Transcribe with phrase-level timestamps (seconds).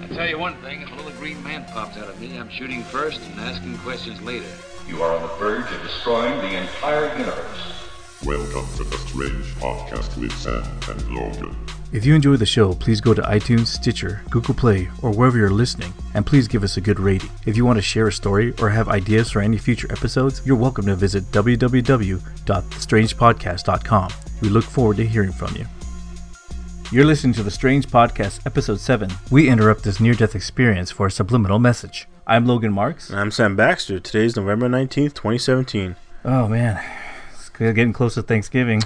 [0.00, 2.50] I'll tell you one thing, if a little green man pops out of me, I'm
[2.50, 4.48] shooting first and asking questions later.
[4.88, 7.72] You are on the verge of destroying the entire universe.
[8.24, 11.56] Welcome to the Strange Podcast with Sam and Logan.
[11.92, 15.50] If you enjoy the show, please go to iTunes, Stitcher, Google Play, or wherever you're
[15.50, 17.30] listening, and please give us a good rating.
[17.46, 20.56] If you want to share a story or have ideas for any future episodes, you're
[20.56, 24.10] welcome to visit www.strangepodcast.com.
[24.42, 25.66] We look forward to hearing from you.
[26.92, 29.10] You're listening to the Strange Podcast, Episode 7.
[29.30, 32.06] We interrupt this near death experience for a subliminal message.
[32.26, 33.10] I'm Logan Marks.
[33.10, 33.98] And I'm Sam Baxter.
[33.98, 35.96] Today's November 19th, 2017.
[36.24, 36.82] Oh man,
[37.32, 38.82] it's getting close to Thanksgiving.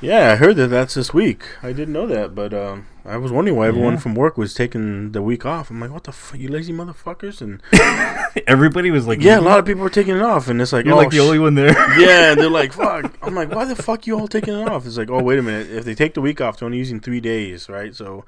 [0.00, 1.44] Yeah, I heard that that's this week.
[1.62, 3.98] I didn't know that, but um, I was wondering why everyone Yeah.
[4.00, 5.70] from work was taking the week off.
[5.70, 7.40] I'm like, what the fuck, you lazy motherfuckers?
[7.40, 7.60] And
[8.46, 10.84] Everybody was like, yeah, a lot of people were taking it off, and it's like,
[10.86, 11.72] You're oh, like the sh- only one there.
[11.98, 13.12] yeah, and they're like, fuck.
[13.22, 14.86] I'm like, why the fuck you all taking it off?
[14.86, 15.70] It's like, oh, wait a minute.
[15.70, 17.94] If they take the week off, they're only using three days, right?
[17.94, 18.24] So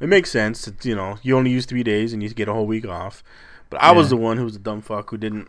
[0.00, 0.64] it makes sense.
[0.64, 3.22] That, you know, you only use three days and you get a whole week off.
[3.70, 5.48] But I was the one who was a dumb fuck who didn't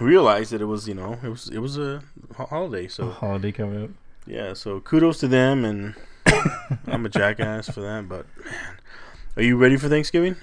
[0.00, 2.02] realize that it was, you know, it was it was a
[2.36, 2.88] holiday.
[2.88, 3.90] So Holiday coming up.
[4.26, 5.94] yeah, so kudos to them, and
[6.86, 8.08] I'm a jackass for that.
[8.08, 8.76] But man,
[9.36, 10.36] are you ready for Thanksgiving?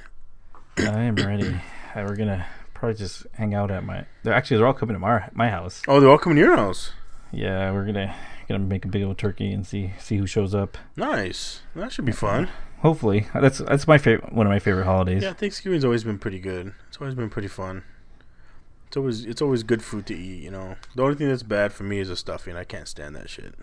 [0.78, 1.56] I am ready.
[1.96, 4.06] Uh, We're gonna probably just hang out at my.
[4.24, 5.82] They're actually they're all coming to my my house.
[5.88, 6.92] Oh, they're all coming to your house.
[7.32, 8.16] Yeah, we're gonna
[8.48, 10.78] gonna make a big old turkey and see see who shows up.
[10.96, 11.62] Nice.
[11.76, 12.50] That should be fun.
[12.80, 15.24] Hopefully, that's that's my favorite one of my favorite holidays.
[15.24, 16.74] Yeah, Thanksgiving's always been pretty good.
[16.88, 17.84] It's always been pretty fun.
[18.88, 20.44] It's always it's always good food to eat.
[20.44, 22.56] You know, the only thing that's bad for me is the stuffing.
[22.56, 23.56] I can't stand that shit.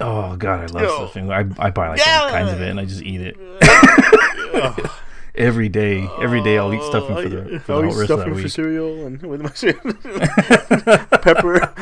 [0.00, 0.96] Oh god, I love Yo.
[0.96, 1.30] stuffing.
[1.30, 3.36] I I buy like all kinds of it and I just eat it
[5.34, 6.08] every day.
[6.20, 8.42] Every day I'll eat stuffing for the for I'll the whole rest of that stuffing
[8.42, 9.80] for cereal and with my cereal.
[11.22, 11.72] pepper,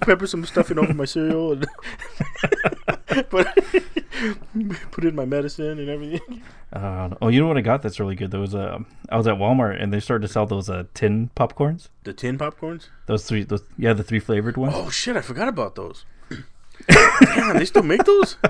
[0.00, 1.66] pepper some stuffing over my cereal and
[3.30, 3.48] put
[4.90, 6.42] put in my medicine and everything.
[6.72, 8.30] Uh, oh, you know what I got that's really good?
[8.30, 11.30] There was a I was at Walmart and they started to sell those uh, tin
[11.36, 11.88] popcorns.
[12.04, 12.88] The tin popcorns.
[13.06, 14.74] Those three, those yeah, the three flavored ones.
[14.76, 15.16] Oh shit!
[15.16, 16.04] I forgot about those.
[16.88, 18.36] Damn, they still make those?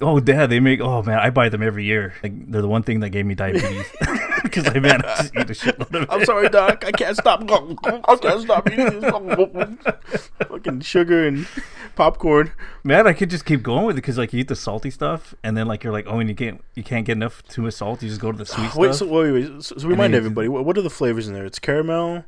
[0.00, 0.80] Oh, dad, they make.
[0.80, 2.14] Oh man, I buy them every year.
[2.22, 3.86] Like they're the one thing that gave me diabetes
[4.42, 6.08] because I man, I just eat a shitload of it.
[6.10, 6.84] I'm sorry, doc.
[6.84, 7.42] I can't stop.
[8.04, 10.30] I can't stop eating this.
[10.48, 11.46] Fucking sugar and
[11.94, 12.50] popcorn.
[12.82, 15.32] Man, I could just keep going with it because like you eat the salty stuff,
[15.44, 17.74] and then like you're like, oh, and you can't you can't get enough too much
[17.74, 18.02] salt.
[18.02, 19.08] You just go to the sweet Wait, so stuff.
[19.10, 19.62] wait, wait.
[19.62, 20.48] So, so remind everybody.
[20.48, 21.46] What are the flavors in there?
[21.46, 22.24] It's caramel.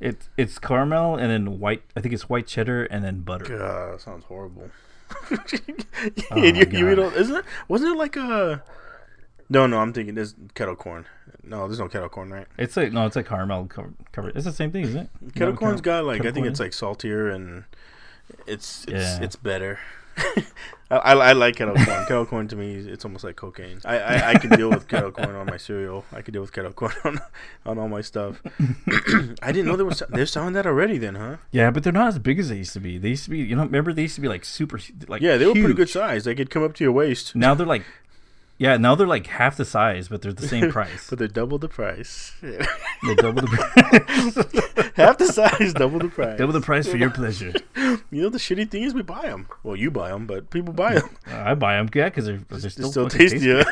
[0.00, 1.82] It's it's caramel and then white.
[1.96, 3.44] I think it's white cheddar and then butter.
[3.44, 4.70] God, that sounds horrible.
[6.30, 7.44] Oh you, you eat all, isn't it?
[7.66, 8.62] Wasn't it like a?
[9.48, 9.78] No, no.
[9.80, 11.06] I'm thinking there's kettle corn.
[11.42, 12.46] No, there's no kettle corn, right?
[12.58, 13.94] It's like no, it's like caramel covered.
[14.12, 14.36] covered.
[14.36, 15.34] It's the same thing, isn't it?
[15.34, 17.64] Kettle corn's got like I think it's like saltier and
[18.46, 19.22] it's it's Yeah.
[19.22, 19.78] it's better.
[20.90, 22.06] I, I like kettle corn.
[22.06, 23.78] kettle corn to me, it's almost like cocaine.
[23.84, 26.04] I, I, I can deal with kettle corn on my cereal.
[26.12, 27.20] I can deal with kettle corn on,
[27.66, 28.40] on all my stuff.
[29.42, 30.96] I didn't know there was they're selling that already.
[30.96, 31.36] Then, huh?
[31.52, 32.96] Yeah, but they're not as big as they used to be.
[32.96, 35.36] They used to be, you know, remember they used to be like super, like Yeah,
[35.36, 36.24] they were pretty good size.
[36.24, 37.84] They could come up to your waist, Now they're like,
[38.58, 41.08] yeah, now they're like half the size, but they're the same price.
[41.08, 42.32] but they're double the price.
[42.42, 43.46] They're double the
[44.74, 44.90] price.
[44.96, 46.36] Half the size, double the price.
[46.38, 47.52] double the price for your pleasure.
[48.10, 49.48] You know the shitty thing is we buy them.
[49.62, 51.16] Well, you buy them, but people buy them.
[51.26, 53.62] I buy them, yeah, because they're, they're still, still fucking tasty.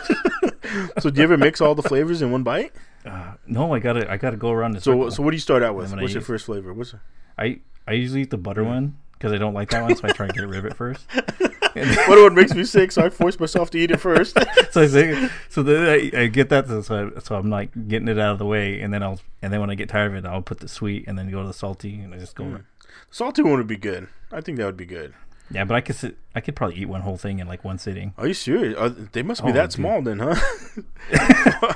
[1.00, 2.72] So do you ever mix all the flavors in one bite?
[3.04, 5.10] Uh, no, I gotta, I gotta go around the So circle.
[5.10, 5.90] so what do you start out with?
[5.92, 6.72] What's your use- first flavor?
[6.72, 6.94] What's
[7.38, 10.12] I, I usually eat the butter one because I don't like that one, so I
[10.12, 11.06] try and get rid of it first.
[11.14, 12.92] what what makes me sick?
[12.92, 14.36] So I force myself to eat it first.
[14.70, 18.08] so I say, so then I, I get that, so, I, so I'm like getting
[18.08, 20.24] it out of the way, and then I'll, and then when I get tired of
[20.24, 22.44] it, I'll put the sweet, and then go to the salty, and I just go.
[22.44, 22.64] Mm.
[23.10, 24.08] Salty one would be good.
[24.32, 25.14] I think that would be good.
[25.50, 27.78] Yeah, but I could sit, I could probably eat one whole thing in like one
[27.78, 28.14] sitting.
[28.18, 28.76] Are you serious?
[28.76, 29.72] Are, they must be Oh, that dude.
[29.72, 31.72] small then, huh?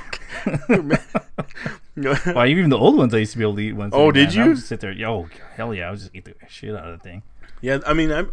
[1.97, 3.91] Well, even the old ones I used to be able to eat one.
[3.93, 4.47] Oh, did you?
[4.47, 6.99] would just sit there, yo, hell yeah, I would just eat the shit out of
[6.99, 7.23] the thing.
[7.61, 8.25] yeah, I mean, I,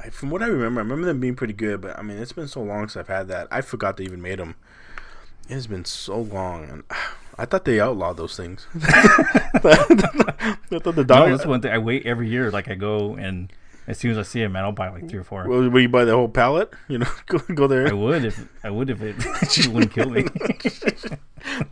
[0.00, 1.80] I, from what I remember, I remember them being pretty good.
[1.80, 3.48] But I mean, it's been so long since I've had that.
[3.50, 4.56] I forgot they even made them.
[5.48, 6.82] It has been so long, and
[7.38, 8.66] I thought they outlawed those things.
[8.82, 10.58] I thought the
[10.96, 11.30] No, dog.
[11.30, 11.72] that's one thing.
[11.72, 12.50] I wait every year.
[12.50, 13.50] Like I go and
[13.86, 15.46] as soon as I see man, I'll buy like three or four.
[15.48, 16.72] Well, will you buy the whole pallet?
[16.88, 17.88] You know, go, go there.
[17.88, 19.16] I would if I would if it,
[19.58, 20.24] it wouldn't kill me.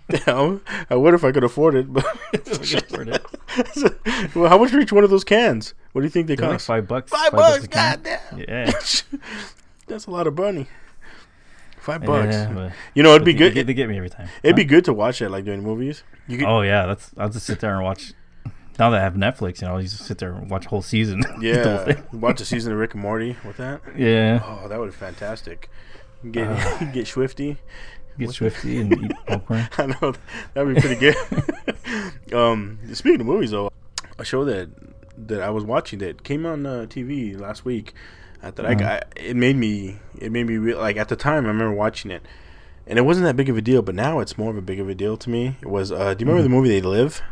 [0.08, 0.60] Damn,
[0.90, 1.92] I would if I could afford it.
[1.92, 2.04] But
[2.34, 4.34] afford it.
[4.34, 5.74] well, how much for each one of those cans?
[5.92, 6.66] What do you think they They're like cost?
[6.66, 7.10] five bucks.
[7.10, 8.02] Five bucks, a can.
[8.02, 8.44] goddamn.
[8.48, 8.70] Yeah.
[9.86, 10.66] That's a lot of money.
[11.78, 12.32] Five bucks.
[12.34, 13.54] Yeah, you know, it'd be good.
[13.54, 14.28] They, they get me every time.
[14.42, 16.04] it'd be good to watch it like during movies.
[16.28, 17.10] You could, Oh yeah, that's.
[17.16, 18.12] I'll just sit there and watch.
[18.78, 20.82] Now that I have Netflix, you know, I'll just sit there and watch a whole
[20.82, 21.22] season.
[21.40, 23.80] Yeah, watch a season of Rick and Morty with that.
[23.96, 24.42] yeah.
[24.44, 25.68] Oh, that would be fantastic.
[26.30, 26.84] Get Uh.
[26.92, 27.56] get Schwifty.
[28.18, 29.68] Get schwifty and eat popcorn.
[29.78, 30.12] I know
[30.54, 32.34] that'd be pretty good.
[32.34, 33.70] um, speaking of movies, though,
[34.18, 34.68] a show that
[35.28, 37.94] that I was watching that came on uh, TV last week.
[38.42, 41.44] uh, That I, I it made me it made me real like at the time
[41.44, 42.22] I remember watching it,
[42.86, 43.80] and it wasn't that big of a deal.
[43.82, 45.56] But now it's more of a big of a deal to me.
[45.62, 47.22] It was uh, do you remember the movie They Live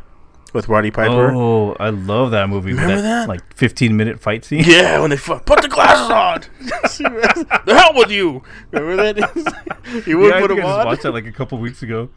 [0.52, 1.32] with Roddy Piper?
[1.34, 2.72] Oh, I love that movie.
[2.72, 3.28] Remember that?
[3.28, 4.64] Like 15 minute fight scene.
[4.66, 6.40] Yeah, when they fu- put the glasses on.
[7.66, 8.42] the hell with you.
[8.72, 10.02] Remember that?
[10.04, 10.86] he wouldn't I put them I just on.
[10.86, 12.08] watched that like a couple weeks ago.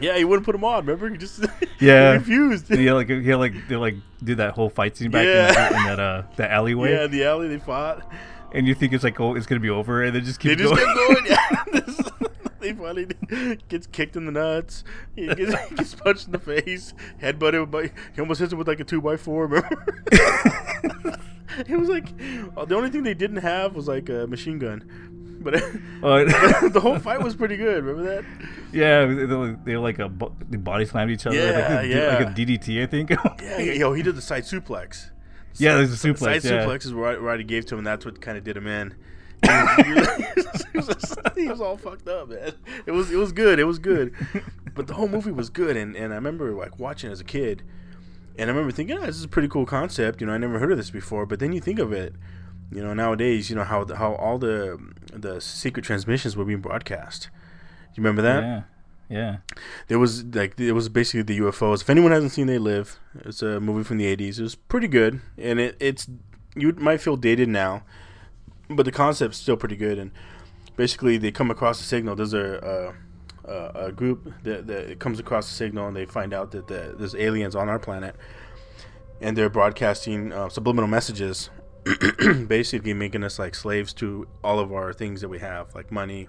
[0.00, 0.86] Yeah, he wouldn't put them on.
[0.86, 1.10] Remember?
[1.10, 1.44] He just
[1.78, 2.12] Yeah.
[2.12, 2.70] he refused.
[2.70, 5.48] Yeah, like he like they like did that whole fight scene back Yeah.
[5.48, 8.10] in, that, in that uh that alleyway, Yeah, in the alley they fought.
[8.52, 10.58] and you think it's like oh it's gonna be over, and they just They keep
[10.60, 10.86] just going.
[10.86, 11.26] kept going.
[11.26, 12.28] Yeah.
[12.70, 13.06] They finally
[13.68, 14.84] gets kicked in the nuts.
[15.16, 16.92] He gets, he gets punched in the face.
[17.22, 17.90] Headbutted by.
[18.14, 19.46] He almost hits him with like a two by four.
[19.46, 19.86] Remember?
[20.12, 22.08] it was like
[22.56, 25.38] uh, the only thing they didn't have was like a machine gun.
[25.42, 27.82] But Uh, the whole fight was pretty good.
[27.82, 28.24] Remember that?
[28.72, 30.12] yeah, they, they, like a
[30.50, 31.36] they body slammed each other.
[31.36, 33.10] Yeah, like, they did, like a DDT, I think.
[33.42, 35.10] Yeah, yo, he did the side suplex.
[35.56, 36.44] Yeah, there's a Side suplex.
[36.44, 36.64] Yeah.
[36.64, 38.94] suplex is what Roddy gave to him, and that's what kind of did him in.
[39.42, 40.66] He was,
[41.36, 42.52] he, was, all fucked up, man.
[42.86, 43.58] It was it was good.
[43.58, 44.14] It was good,
[44.74, 47.24] but the whole movie was good, and, and I remember like watching it as a
[47.24, 47.62] kid,
[48.38, 50.20] and I remember thinking, oh, this is a pretty cool concept.
[50.20, 51.26] You know, I never heard of this before.
[51.26, 52.14] But then you think of it,
[52.70, 54.78] you know, nowadays, you know how the, how all the
[55.12, 57.28] the secret transmissions were being broadcast.
[57.94, 58.42] You remember that?
[58.42, 58.62] yeah,
[59.08, 59.36] yeah.
[59.88, 61.82] There was like it was basically the UFOs.
[61.82, 64.38] If anyone hasn't seen They Live, it's a movie from the '80s.
[64.38, 66.08] It was pretty good, and it, it's
[66.54, 67.82] you might feel dated now,
[68.70, 69.98] but the concept's still pretty good.
[69.98, 70.10] And
[70.76, 72.16] basically, they come across a signal.
[72.16, 72.94] There's a
[73.44, 76.68] a, a, a group that, that comes across a signal, and they find out that
[76.68, 78.14] the, there's aliens on our planet,
[79.20, 81.50] and they're broadcasting uh, subliminal messages,
[82.46, 86.28] basically making us like slaves to all of our things that we have, like money,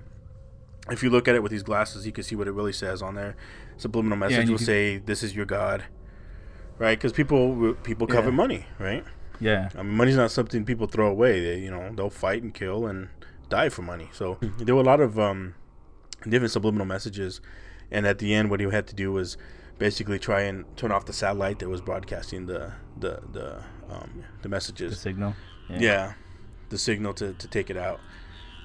[0.90, 3.02] if you look at it with these glasses, you can see what it really says
[3.02, 3.36] on there.
[3.78, 5.84] Subliminal message you will can- say, "This is your God,"
[6.80, 6.98] right?
[6.98, 8.36] Because people people covet Yeah.
[8.36, 9.04] money, right?
[9.42, 11.42] Yeah, I mean, money's not something people throw away.
[11.42, 13.10] They, you know, they'll fight and kill and
[13.50, 14.10] die for money.
[14.14, 15.56] So there were a lot of um,
[16.24, 17.42] different subliminal messages,
[17.90, 19.38] and at the end, what he had to do was
[19.78, 24.50] basically try and turn off the satellite that was broadcasting the the the um, the
[24.50, 24.92] messages.
[24.92, 25.36] the signal.
[25.70, 26.14] Yeah,
[26.70, 28.00] the signal to, to take it out.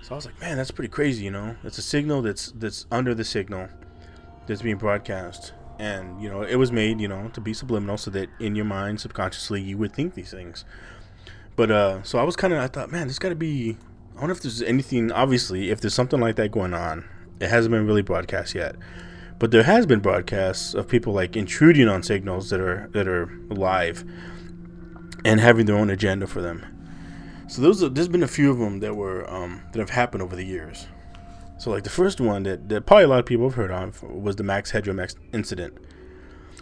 [0.02, 1.56] So I was like, man, that's pretty crazy, you know.
[1.64, 3.68] It's a signal that's that's under the signal
[4.46, 8.10] that's being broadcast, and you know, it was made, you know, to be subliminal, so
[8.12, 10.64] that in your mind, subconsciously, you would think these things.
[11.56, 13.76] But uh, so I was kind of, I thought, man, there's got to be.
[14.16, 15.12] I wonder if there's anything.
[15.12, 17.04] Obviously, if there's something like that going on,
[17.40, 18.76] it hasn't been really broadcast yet.
[19.38, 23.30] But there has been broadcasts of people like intruding on signals that are that are
[23.48, 24.04] live
[25.24, 26.64] and having their own agenda for them.
[27.48, 30.36] So those there's been a few of them that were um, that have happened over
[30.36, 30.86] the years.
[31.58, 34.02] So like the first one that, that probably a lot of people have heard of
[34.02, 35.78] was the Max Headroom ex- incident.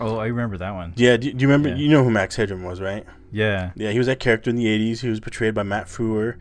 [0.00, 0.92] Oh, I remember that one.
[0.96, 1.68] Yeah, do, do you remember?
[1.70, 1.76] Yeah.
[1.76, 3.06] You know who Max Headroom was, right?
[3.30, 5.00] Yeah, Yeah, he was that character in the '80s.
[5.00, 6.36] He was portrayed by Matt Frewer,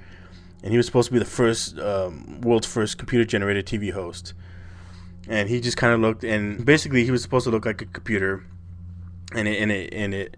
[0.63, 4.33] and he was supposed to be the first um, world's first computer-generated TV host.
[5.27, 7.85] And he just kind of looked, and basically he was supposed to look like a
[7.85, 8.43] computer,
[9.33, 10.37] and it, and it, and it,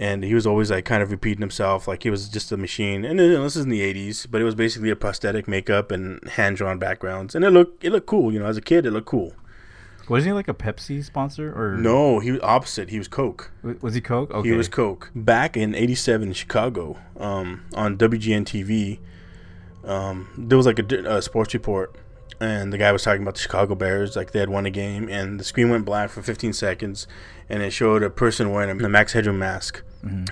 [0.00, 3.04] and he was always like kind of repeating himself, like he was just a machine.
[3.04, 6.26] And then, this is in the '80s, but it was basically a prosthetic makeup and
[6.26, 8.32] hand-drawn backgrounds, and it looked it looked cool.
[8.32, 9.34] You know, as a kid, it looked cool.
[10.08, 12.88] wasn't he like a Pepsi sponsor or No, he was opposite.
[12.88, 13.52] He was Coke.
[13.82, 14.30] Was he Coke?
[14.30, 14.48] Okay.
[14.48, 15.10] He was Coke.
[15.14, 19.00] Back in '87 in Chicago, um, on WGN TV,
[19.84, 21.94] um, there was like a, a sports report,
[22.40, 25.10] and the guy was talking about the Chicago Bears, like they had won a game,
[25.10, 27.06] and the screen went black for 15 seconds,
[27.50, 29.82] and it showed a person wearing a Max Headroom mask.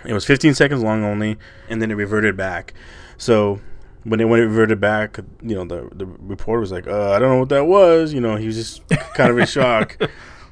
[0.05, 1.37] It was 15 seconds long only,
[1.69, 2.73] and then it reverted back.
[3.19, 3.61] So
[4.05, 7.19] when it when it reverted back, you know, the the reporter was like, uh, "I
[7.19, 9.97] don't know what that was." You know, he was just kind of in shock.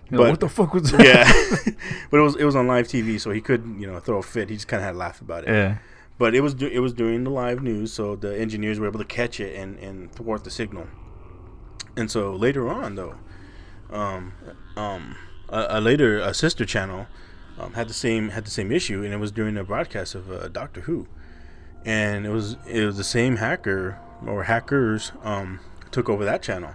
[0.08, 1.02] But- what the fuck was that?
[1.04, 1.72] yeah,
[2.12, 4.22] but it was it was on live TV, so he couldn't you know throw a
[4.22, 4.48] fit.
[4.50, 5.50] He just kind of had to laugh about it.
[5.50, 5.78] Yeah.
[6.16, 9.00] But it was du- it was during the live news, so the engineers were able
[9.00, 10.86] to catch it and, and thwart the signal.
[11.96, 13.16] And so later on, though,
[13.90, 14.32] um,
[14.76, 15.16] um,
[15.48, 17.06] a, a later a sister channel
[17.58, 20.30] um, had the same had the same issue, and it was during a broadcast of
[20.30, 21.06] uh, Doctor Who,
[21.84, 25.60] and it was it was the same hacker or hackers um,
[25.90, 26.74] took over that channel,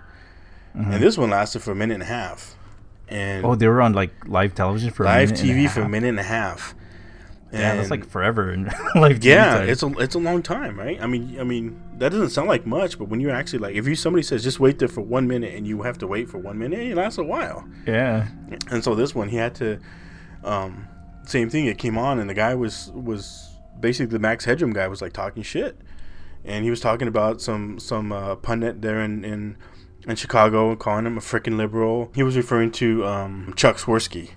[0.73, 2.55] and this one lasted for a minute and a half,
[3.09, 5.69] and Oh, they were on like live television for a live minute and a TV
[5.69, 6.75] for a minute and a half.
[7.53, 8.63] Yeah, that's like forever in
[8.95, 9.25] live TV.
[9.25, 9.69] yeah, time.
[9.69, 10.97] it's a it's a long time, right?
[11.01, 13.85] I mean, I mean that doesn't sound like much, but when you're actually like, if
[13.88, 16.38] you somebody says just wait there for one minute and you have to wait for
[16.38, 17.67] one minute, it lasts a while.
[17.85, 18.29] yeah.
[18.69, 19.79] And so this one, he had to,
[20.43, 20.88] um,
[21.25, 21.65] same thing.
[21.65, 25.13] It came on, and the guy was was basically the Max Headroom guy was like
[25.13, 25.77] talking shit,
[26.45, 29.57] and he was talking about some some uh, pundit there in in
[30.07, 32.12] in Chicago, calling him a freaking liberal.
[32.15, 34.31] He was referring to um, Chuck Swirsky,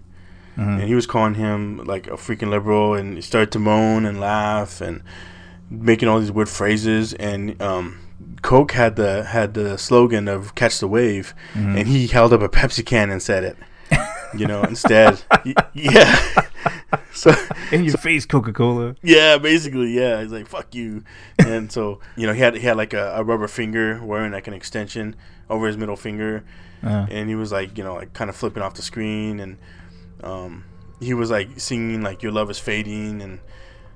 [0.56, 4.20] and he was calling him like a freaking liberal, and he started to moan and
[4.20, 5.02] laugh and
[5.70, 7.12] making all these weird phrases.
[7.14, 7.98] And um,
[8.42, 11.34] Coke had the had the slogan of "Catch the Wave,"
[11.78, 13.56] and he held up a Pepsi can and said it.
[14.36, 16.42] You know, instead, Y- yeah.
[17.12, 17.32] so
[17.72, 18.94] In your face, Coca Cola.
[19.02, 20.20] yeah, basically, yeah.
[20.22, 21.04] He's like, "Fuck you,"
[21.38, 24.46] and so you know, he had he had like a, a rubber finger wearing like
[24.48, 25.16] an extension
[25.50, 26.42] over his middle finger,
[26.82, 29.58] Uh, and he was like, you know, like kind of flipping off the screen, and
[30.22, 30.64] um,
[31.00, 33.40] he was like singing like "Your Love Is Fading," and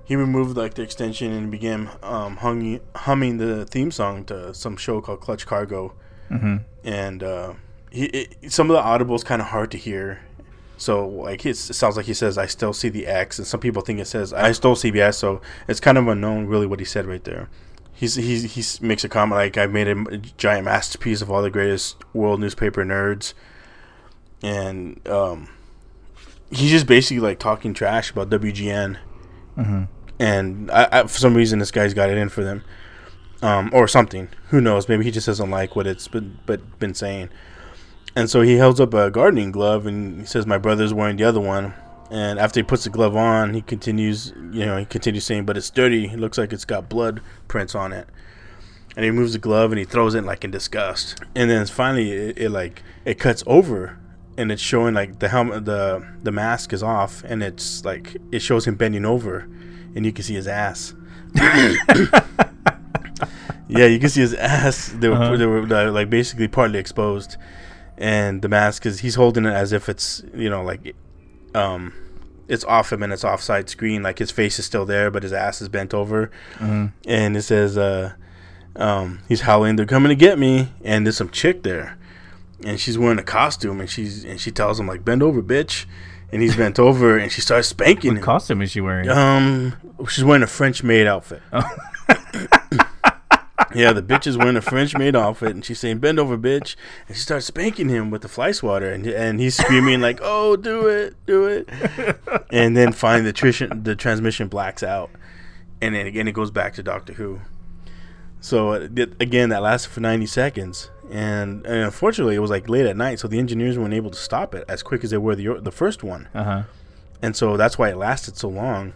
[0.05, 4.77] he removed like the extension and began um, hung, humming the theme song to some
[4.77, 5.95] show called Clutch Cargo,
[6.31, 6.63] mhm.
[6.85, 7.55] and uh,
[7.91, 10.21] he it, some of the audibles kind of hard to hear.
[10.79, 13.83] So like it sounds like he says I still see the X, and some people
[13.83, 15.15] think it says I stole CBS.
[15.15, 17.51] So it's kind of unknown really what he said right there.
[17.93, 21.51] He's he's he makes a comment like I made a giant masterpiece of all the
[21.51, 23.35] greatest world newspaper nerds,
[24.41, 25.49] and um,
[26.51, 28.99] he's just basically like talking trash about WGN,
[30.21, 32.63] and I, I, for some reason this guy's got it in for them,
[33.43, 34.29] um, or something.
[34.51, 34.89] Who knows?
[34.89, 37.31] Maybe he just doesn't like what it's been but been saying.
[38.19, 41.25] And so he holds up a gardening glove and he says, "My brother's wearing the
[41.25, 41.73] other one."
[42.11, 45.57] And after he puts the glove on, he continues, you know, he continues saying, "But
[45.57, 46.07] it's dirty.
[46.07, 48.09] It looks like it's got blood prints on it."
[48.97, 51.21] And he removes the glove and he throws it like in disgust.
[51.37, 53.99] And then finally, it, it like it cuts over,
[54.37, 58.41] and it's showing like the helmet, the the mask is off, and it's like it
[58.41, 59.47] shows him bending over,
[59.95, 60.95] and you can see his ass.
[63.69, 64.93] yeah, you can see his ass.
[64.99, 65.37] They were, Uh-huh.
[65.37, 67.37] they were uh, like basically partly exposed,
[67.99, 70.95] and the mask is he's holding it as if it's you know like,
[71.55, 71.93] um,
[72.47, 74.03] it's off him and it's offside screen.
[74.03, 76.31] Like his face is still there, but his ass is bent over,
[77.07, 78.13] and it says, uh,
[78.77, 81.99] um, he's howling, "They're coming to get me!" And there's some chick there,
[82.65, 85.85] and she's wearing a costume, and she's and she tells him like, "Bend over, bitch,"
[86.33, 88.25] and he's bent over, and she starts spanking What him.
[88.25, 89.09] costume is she wearing?
[89.09, 89.75] Um,
[90.09, 91.43] she's wearing a French maid outfit.
[91.53, 91.77] Oh.
[93.75, 96.77] yeah, the bitch is wearing a French maid outfit, and she's saying "bend over, bitch,"
[97.07, 100.57] and she starts spanking him with the fly swatter, and and he's screaming like, "Oh,
[100.57, 101.69] do it, do it!"
[102.53, 105.11] and then finally, the trition, the transmission blacks out,
[105.81, 107.41] and then again it goes back to Doctor Who.
[108.41, 112.69] So uh, th- again, that lasted for ninety seconds, and, and unfortunately, it was like
[112.69, 115.19] late at night, so the engineers weren't able to stop it as quick as they
[115.19, 116.63] were the the first one Uh huh.
[117.21, 118.93] and so that's why it lasted so long.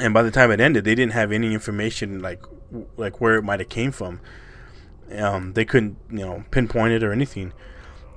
[0.00, 2.42] And by the time it ended, they didn't have any information like
[2.96, 4.20] like where it might have came from.
[5.16, 7.52] Um, they couldn't you know pinpoint it or anything.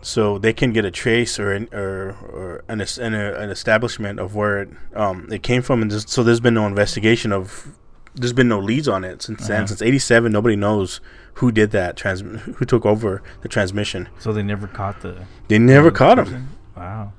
[0.04, 4.20] So they can get a trace or an, or, or an, an, uh, an establishment
[4.20, 7.78] of where it um, it came from, and there's, so there's been no investigation of
[8.16, 9.68] there's been no leads on it since then.
[9.68, 11.02] Since '87, nobody knows
[11.36, 14.10] who did that trans who took over the transmission.
[14.20, 15.28] So they never caught the.
[15.48, 16.50] They never the caught him.
[16.76, 17.14] Wow.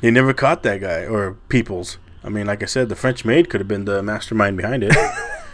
[0.00, 1.98] They never caught that guy or Peoples.
[2.22, 4.94] I mean, like I said, the French maid could have been the mastermind behind it.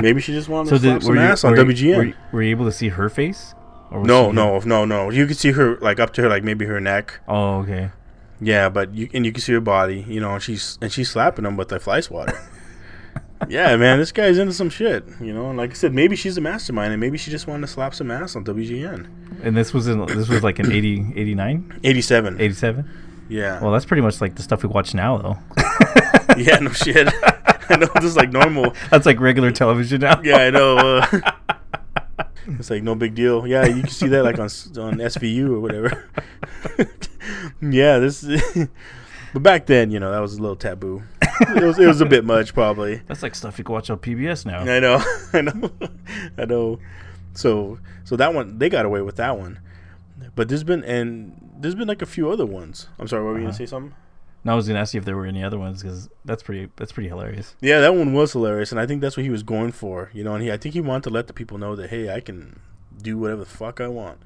[0.00, 1.64] Maybe she just wanted So to slap did some were you, ass on were, you-
[1.92, 1.96] WGN.
[1.96, 3.54] Were, you- were you able to see her face?
[3.90, 5.10] Or no, no, no, no.
[5.10, 7.20] You could see her like up to her, like maybe her neck.
[7.28, 7.90] Oh, okay.
[8.40, 10.04] Yeah, but you and you can see her body.
[10.08, 12.36] You know, and she's and she's slapping him with the fly swatter.
[13.48, 15.04] yeah, man, this guy's into some shit.
[15.20, 17.66] You know, and like I said, maybe she's a mastermind, and maybe she just wanted
[17.68, 19.06] to slap some ass on WGN.
[19.44, 22.40] And this was in this was like in 80, 89, Eighty-seven.
[22.40, 22.90] 87?
[23.28, 23.60] Yeah.
[23.62, 25.38] Well, that's pretty much like the stuff we watch now, though.
[26.36, 26.56] yeah.
[26.58, 27.08] No shit.
[27.68, 28.74] I know this is like normal.
[28.90, 30.20] That's like regular television now.
[30.22, 30.76] Yeah, I know.
[30.78, 31.20] Uh,
[32.46, 33.46] it's like no big deal.
[33.46, 36.08] Yeah, you can see that like on s- on SVU or whatever.
[37.60, 38.22] yeah, this.
[39.32, 41.02] but back then, you know, that was a little taboo.
[41.40, 43.02] It was it was a bit much, probably.
[43.06, 44.60] That's like stuff you can watch on PBS now.
[44.60, 45.02] I know,
[45.32, 45.70] I know,
[46.38, 46.78] I know.
[47.32, 49.58] So so that one they got away with that one,
[50.36, 52.88] but there's been and there's been like a few other ones.
[52.98, 53.94] I'm sorry, what were you gonna say something?
[54.44, 56.68] And I was gonna ask you if there were any other ones because that's pretty
[56.76, 57.56] that's pretty hilarious.
[57.60, 60.10] Yeah, that one was hilarious, and I think that's what he was going for.
[60.12, 62.10] You know, and he I think he wanted to let the people know that hey,
[62.14, 62.60] I can
[63.00, 64.18] do whatever the fuck I want.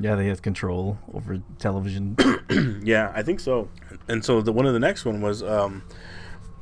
[0.00, 2.16] Yeah, they have control over television.
[2.82, 3.68] Yeah, I think so.
[4.08, 5.82] And so the one of the next one was um,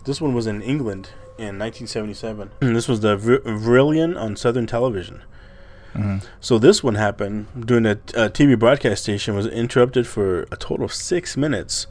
[0.05, 2.51] this one was in England in 1977.
[2.61, 5.23] And this was the Vir- Virillion on Southern Television.
[6.41, 10.85] So this one happened during a, a TV broadcast station was interrupted for a total
[10.85, 11.87] of six minutes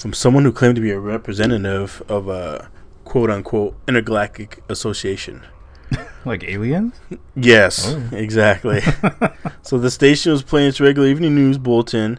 [0.00, 2.70] from someone who claimed to be a representative of a
[3.04, 5.42] quote unquote intergalactic association.
[6.24, 6.94] like aliens?
[7.36, 8.08] Yes, oh.
[8.12, 8.80] exactly.
[9.62, 12.18] so the station was playing its regular evening news bulletin,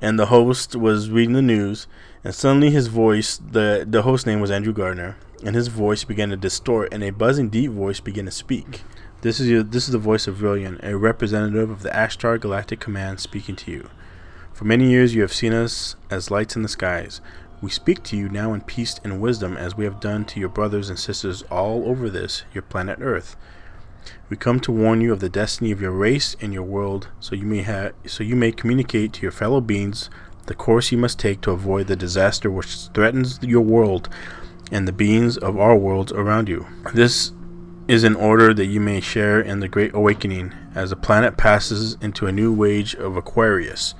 [0.00, 1.88] and the host was reading the news,
[2.22, 6.30] and suddenly his voice, the the host name was Andrew Gardner, and his voice began
[6.30, 8.82] to distort, and a buzzing deep voice began to speak.
[9.22, 12.78] This is your, this is the voice of Brilliant, a representative of the Ashtar Galactic
[12.78, 13.90] Command speaking to you.
[14.58, 17.20] For many years you have seen us as lights in the skies.
[17.62, 20.48] We speak to you now in peace and wisdom as we have done to your
[20.48, 23.36] brothers and sisters all over this, your planet Earth.
[24.28, 27.36] We come to warn you of the destiny of your race and your world, so
[27.36, 30.10] you may so you may communicate to your fellow beings
[30.46, 34.08] the course you must take to avoid the disaster which threatens your world
[34.72, 36.66] and the beings of our worlds around you.
[36.92, 37.30] This
[37.86, 41.96] is in order that you may share in the great awakening as the planet passes
[42.00, 43.94] into a new age of Aquarius.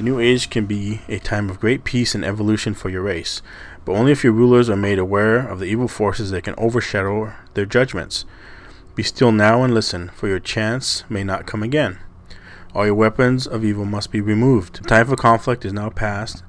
[0.00, 3.42] The new age can be a time of great peace and evolution for your race,
[3.84, 7.34] but only if your rulers are made aware of the evil forces that can overshadow
[7.52, 8.24] their judgments.
[8.94, 11.98] Be still now and listen, for your chance may not come again.
[12.74, 14.82] All your weapons of evil must be removed.
[14.82, 16.44] The time for conflict is now past,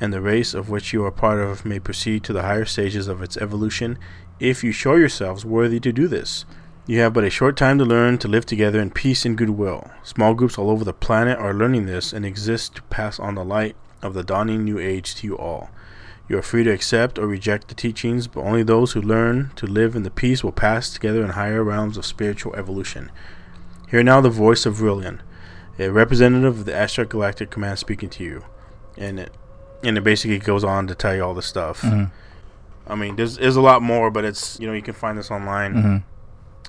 [0.00, 3.06] and the race of which you are part of may proceed to the higher stages
[3.06, 3.98] of its evolution
[4.40, 6.46] if you show yourselves worthy to do this.
[6.88, 9.90] You have but a short time to learn to live together in peace and goodwill.
[10.02, 13.44] Small groups all over the planet are learning this and exist to pass on the
[13.44, 15.68] light of the dawning new age to you all.
[16.30, 19.66] You are free to accept or reject the teachings, but only those who learn to
[19.66, 23.10] live in the peace will pass together in higher realms of spiritual evolution.
[23.90, 25.20] Hear now the voice of Rillian,
[25.78, 28.44] a representative of the Ashtar Galactic Command speaking to you.
[28.96, 29.32] And it
[29.84, 31.84] and it basically goes on to tell you all the stuff.
[32.88, 35.30] I mean, there's, there's a lot more, but it's you know you can find this
[35.30, 36.02] online, Mhm.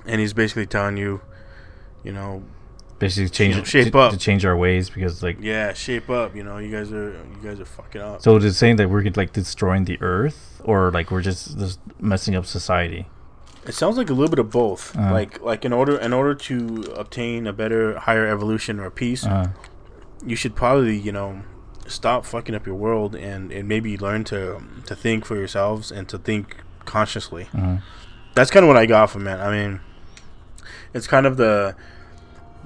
[0.06, 1.20] And he's basically telling you,
[2.04, 2.42] you know,
[2.98, 4.12] Basically, change know, shape to, up.
[4.12, 5.38] to change our ways because like.
[5.40, 6.36] yeah, shape up.
[6.36, 8.20] You know, you guys are you guys are fucking up.
[8.20, 11.80] So is it saying that we're like destroying the Earth, or like we're just, just
[11.98, 13.06] messing up society?
[13.66, 14.94] It sounds like a little bit of both.
[14.94, 15.12] Uh-huh.
[15.12, 19.48] Like like in order in order to obtain a better higher evolution or peace, Uh,
[20.26, 21.40] you should probably you know
[21.86, 26.06] stop fucking up your world and and maybe learn to to think for yourselves and
[26.10, 27.48] to think consciously.
[27.54, 27.80] Mhm.
[28.34, 29.36] That's kind of what I got from it.
[29.36, 29.80] I mean,
[30.94, 31.74] it's kind of the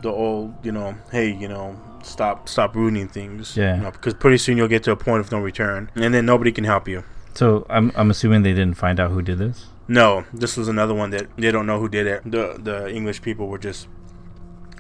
[0.03, 3.77] the old you know hey you know stop stop ruining things Yeah.
[3.77, 6.27] you know, because pretty soon you'll get to a point of no return and then
[6.27, 7.05] nobody can help you
[7.35, 9.67] so I'm I'm assuming they didn't find out who did this.
[9.89, 13.23] no this was another one that they don't know who did it the the english
[13.23, 13.89] people were just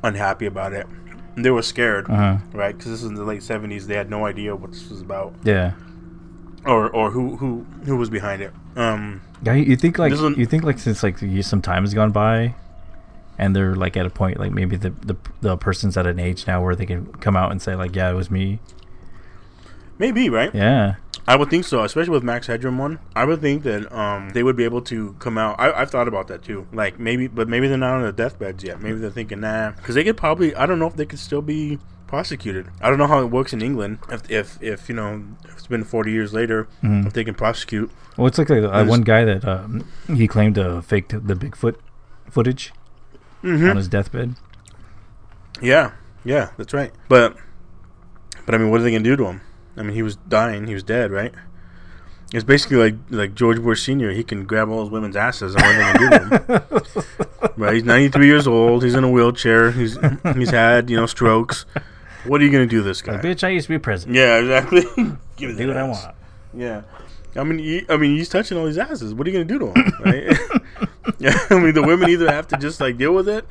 [0.02, 0.86] unhappy about it
[1.36, 2.36] they were scared Uh huh.
[2.52, 5.00] right because this is in the late 70s they had no idea what this was
[5.00, 5.72] about Yeah.
[6.66, 10.46] or or who who who was behind it um Yeah, you you think like you
[10.46, 12.54] think like since like some time has gone by,
[13.38, 16.46] and they're like at a point like maybe the the the person's at an age
[16.46, 18.58] now where they can come out and say like yeah it was me.
[19.98, 20.96] maybe right Yeah.
[21.26, 22.98] I would think so, especially with Max Headroom one.
[23.16, 25.58] I would think that um, they would be able to come out.
[25.58, 26.66] I, I've thought about that too.
[26.70, 28.82] Like maybe, but maybe they're not on their deathbeds yet.
[28.82, 30.54] Maybe they're thinking, nah, because they could probably.
[30.54, 32.66] I don't know if they could still be prosecuted.
[32.82, 34.00] I don't know how it works in England.
[34.10, 37.06] If if, if you know, if it's been forty years later, Mhm.
[37.06, 37.90] if they can prosecute.
[38.18, 41.76] Well, it's like uh, There's- one guy that um, he claimed to faked the Bigfoot
[42.28, 42.70] footage
[43.44, 43.70] Mm-hmm.
[43.70, 44.36] on his deathbed.
[45.60, 45.92] Yeah,
[46.24, 46.92] yeah, that's right.
[47.08, 47.36] But,
[48.46, 49.40] but I mean, what are they gonna do to him?
[49.76, 50.66] I mean, he was dying.
[50.66, 51.32] He was dead, right?
[52.32, 54.10] It's basically like like George Bush Senior.
[54.10, 57.52] He can grab all those women's asses and what are they gonna do to him?
[57.56, 57.74] right?
[57.74, 58.82] He's ninety three years old.
[58.82, 59.70] He's in a wheelchair.
[59.70, 59.96] He's
[60.34, 61.64] he's had you know strokes.
[62.26, 63.12] What are you gonna do this guy?
[63.12, 64.16] Like, bitch, I used to be president.
[64.16, 64.82] Yeah, exactly.
[65.36, 66.14] Give me Do what I want.
[66.54, 66.82] Yeah.
[67.36, 69.12] I mean, he, I mean, he's touching all these asses.
[69.12, 69.92] What are you gonna do to him?
[70.04, 70.38] Right?
[71.18, 71.38] yeah.
[71.50, 73.46] I mean, the women either have to just like deal with it,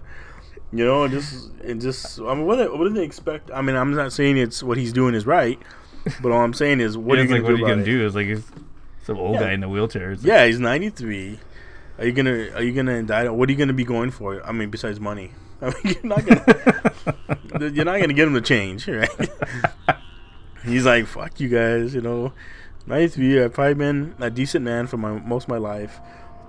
[0.71, 2.19] you know, and just and just.
[2.19, 3.51] I mean, what do- what do they expect?
[3.53, 5.59] I mean, I'm not saying it's what he's doing is right,
[6.21, 7.73] but all I'm saying is, what Yeah, are you like, gonna what do are you
[7.75, 7.85] gonna it?
[7.85, 8.05] do?
[8.05, 8.47] It's like it's
[9.03, 9.41] some old Yeah.
[9.41, 10.11] guy in a wheelchair.
[10.15, 11.39] Like, Yeah, he's 93.
[11.99, 13.31] Are you gonna Are you gonna indict?
[13.33, 14.41] What are you gonna be going for?
[14.45, 15.31] I mean, besides money.
[15.61, 19.09] I mean, you're not gonna you're not gonna get him to change, right?
[20.65, 22.33] He's like, fuck you guys, you know.
[22.87, 23.43] 93.
[23.43, 25.99] I've probably been a decent man for my most of my life.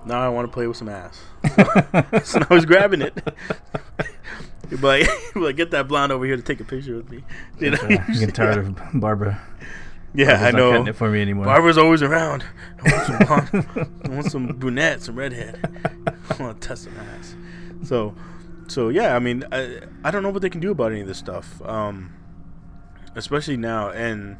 [0.05, 1.19] Now I want to play with some ass.
[2.23, 3.15] so now he's grabbing it.
[4.69, 7.09] Be like, he'd be like, get that blonde over here to take a picture with
[7.09, 7.23] me.
[7.59, 7.77] You know?
[7.81, 9.41] I'm getting tired of Barbara.
[10.13, 10.71] yeah, Barbara's I not know.
[10.71, 11.45] cutting it for me anymore.
[11.45, 12.43] Barbara's always around.
[12.83, 13.17] I want some
[13.73, 13.89] blonde.
[14.03, 15.59] I want some brunette, some redhead.
[16.29, 17.35] I want to test some ass.
[17.83, 18.15] So,
[18.67, 19.15] so yeah.
[19.15, 21.61] I mean, I I don't know what they can do about any of this stuff.
[21.63, 22.13] Um,
[23.15, 23.89] especially now.
[23.89, 24.37] And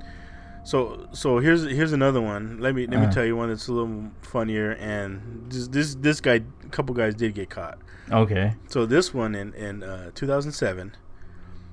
[0.65, 2.59] so so here's here's another one.
[2.59, 3.11] Let me let me Uh.
[3.11, 4.71] tell you one that's a little funnier.
[4.71, 7.77] And this this this guy, a couple guys did get caught.
[8.11, 8.55] Okay.
[8.67, 10.91] So this one in in uh, 2007,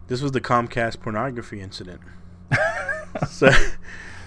[0.08, 2.00] this was the Comcast pornography incident.
[3.28, 3.50] so.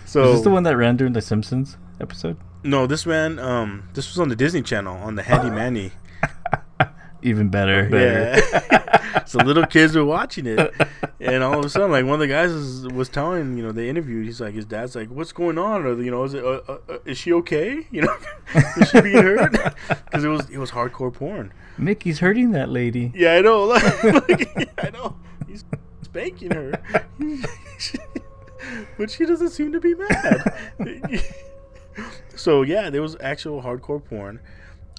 [0.07, 2.37] So Is this the one that ran during the Simpsons episode?
[2.63, 3.39] No, this ran.
[3.39, 5.91] Um, this was on the Disney Channel on the Handy Manny.
[7.25, 7.89] Even better.
[7.89, 8.39] better.
[8.71, 9.23] Yeah.
[9.25, 10.71] so little kids were watching it,
[11.19, 13.71] and all of a sudden, like one of the guys is, was telling, you know,
[13.71, 14.27] they interviewed.
[14.27, 15.87] He's like, his dad's like, "What's going on?
[15.87, 17.87] Or you know, is it, uh, uh, uh, is she okay?
[17.95, 18.15] You know,
[18.77, 19.53] is she being hurt?
[19.87, 21.51] Because it was it was hardcore porn.
[21.79, 23.11] Mickey's hurting that lady.
[23.15, 23.63] Yeah, I know.
[23.63, 25.15] Like, I know.
[25.47, 25.63] He's
[26.03, 26.73] spanking her,
[28.97, 30.53] but she doesn't seem to be mad.
[32.35, 34.41] so yeah, there was actual hardcore porn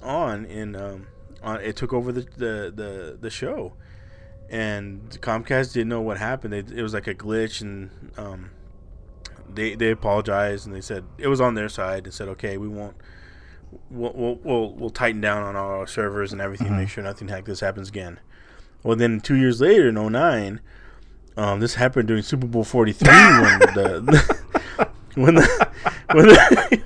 [0.01, 1.07] on in um,
[1.47, 1.61] on.
[1.61, 3.73] It took over the the the, the show,
[4.49, 6.53] and Comcast didn't know what happened.
[6.53, 8.51] They, it was like a glitch, and um,
[9.53, 12.67] they they apologized and they said it was on their side and said, okay, we
[12.67, 12.95] won't.
[13.89, 17.27] We'll, we'll, we'll, we'll tighten down on all our servers and everything, make sure nothing
[17.27, 18.17] like this happens again.
[18.81, 20.61] Well, then two years later, in 09,
[21.35, 24.23] um, this happened during Super Bowl 43 when the,
[25.15, 25.69] when the,
[26.13, 26.81] when the,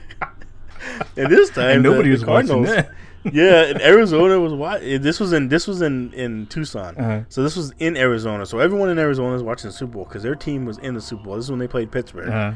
[1.18, 2.92] and this time And nobody the, was the watching Cardinals- that.
[3.32, 5.02] Yeah, in Arizona was watching.
[5.02, 7.22] This was in this was in in Tucson, Uh-huh.
[7.30, 8.46] so this was in Arizona.
[8.46, 11.02] So everyone in Arizona is watching the Super Bowl because their team was in the
[11.02, 11.36] Super Bowl.
[11.36, 12.54] This is when they played Pittsburgh, Uh,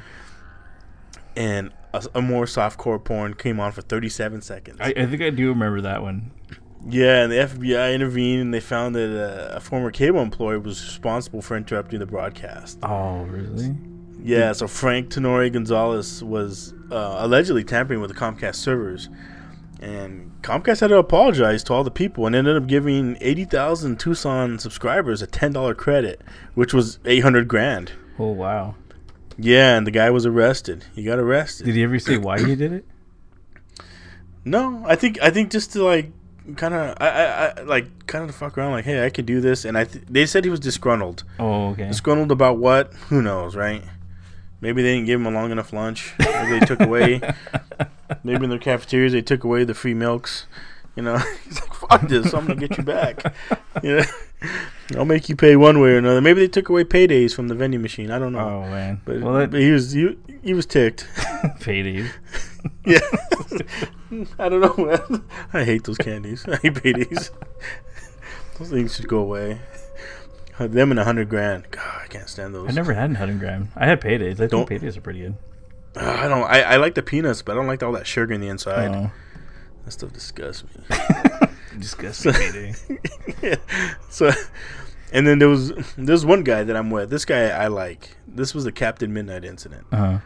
[1.36, 4.78] and a, a more softcore porn came on for 37 seconds.
[4.82, 6.32] I, I think I do remember that one.
[6.90, 10.82] yeah, and the FBI intervened and they found that uh, a former cable employee was
[10.84, 12.80] responsible for interrupting the broadcast.
[12.84, 13.76] Oh, really?
[14.24, 19.10] Yeah, so Frank Tanori Gonzalez was uh, allegedly tampering with the Comcast servers.
[19.86, 24.58] And Comcast had to apologize to all the people and ended up giving 80,000 Tucson
[24.58, 26.22] subscribers a $10 credit,
[26.56, 27.92] which was 800 grand.
[28.18, 28.74] Oh, wow.
[29.38, 30.86] Yeah, and the guy was arrested.
[30.96, 31.66] He got arrested.
[31.66, 32.86] Did he ever say why he did it?
[34.48, 36.12] No, I think I think just to like
[36.56, 39.42] kind of I, I, I like kind of fuck around like, "Hey, I could do
[39.42, 41.24] this." And I th- they said he was disgruntled.
[41.40, 41.88] Oh, okay.
[41.88, 42.94] Disgruntled about what?
[43.10, 43.84] Who knows, right?
[44.62, 46.14] Maybe they didn't give him a long enough lunch.
[46.20, 47.22] Maybe they took away.
[48.24, 50.46] Maybe in their cafeterias they took away the free milks.
[50.96, 52.34] You know, he's like, "Fuck this!
[52.34, 53.34] I'm gonna get you back."
[53.84, 54.06] You know,
[54.96, 56.22] I'll make you pay one way or another.
[56.22, 58.10] Maybe they took away paydays from the vending machine.
[58.10, 58.40] I don't know.
[58.40, 59.02] Oh, man.
[59.04, 61.02] But, well, that but he was he, he was ticked.
[61.60, 62.10] faded.
[62.86, 63.00] yeah,
[64.40, 64.86] I don't know.
[64.86, 65.26] Man.
[65.52, 66.46] I hate those candies.
[66.48, 67.32] I hate paydays.
[68.58, 69.60] those things should go away.
[70.58, 71.66] Them and a hundred grand.
[71.72, 72.70] God, I can't stand those.
[72.70, 73.70] I never had a 100 grand.
[73.76, 74.40] I had paydays.
[74.40, 75.36] I Don't- think paydays are pretty good.
[75.96, 76.44] Uh, I don't.
[76.44, 78.92] I, I like the peanuts, but I don't like all that sugar in the inside.
[78.94, 79.12] Oh,
[79.86, 80.98] That stuff disgusts me.
[81.80, 82.76] disgusting
[83.42, 83.56] yeah.
[84.10, 84.32] So,
[85.12, 87.10] and then there was there's one guy that I'm with.
[87.10, 88.18] This guy I like.
[88.28, 89.86] This was the Captain Midnight incident.
[89.92, 90.20] Uh-huh.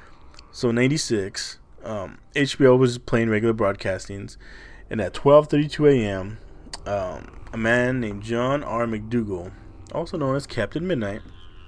[0.51, 4.37] So in '96, um, HBO was playing regular broadcastings,
[4.89, 6.37] and at 12:32 a.m.,
[6.85, 8.87] um, a man named John R.
[8.87, 9.51] MacDougall,
[9.93, 11.21] also known as Captain Midnight,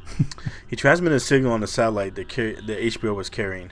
[0.67, 3.71] he transmitted a signal on the satellite that, car- that HBO was carrying,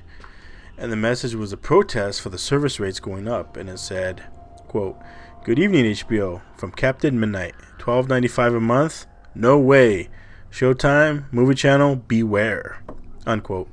[0.79, 4.23] and the message was a protest for the service rates going up, and it said,
[4.67, 4.97] "quote
[5.43, 10.09] Good evening, HBO, from Captain Midnight, 12.95 a month, no way,
[10.51, 12.81] Showtime, movie channel, beware."
[13.25, 13.69] Unquote.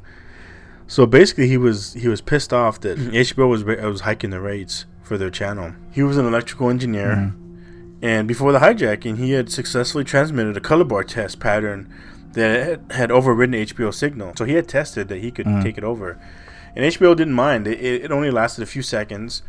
[0.88, 3.10] So basically, he was he was pissed off that mm-hmm.
[3.10, 5.74] HBO was was hiking the rates for their channel.
[5.92, 8.04] He was an electrical engineer, mm-hmm.
[8.04, 11.92] and before the hijacking, he had successfully transmitted a color bar test pattern
[12.32, 14.34] that had, had overridden HBO signal.
[14.36, 15.62] So he had tested that he could mm-hmm.
[15.62, 16.20] take it over,
[16.76, 17.66] and HBO didn't mind.
[17.66, 19.42] It, it, it only lasted a few seconds,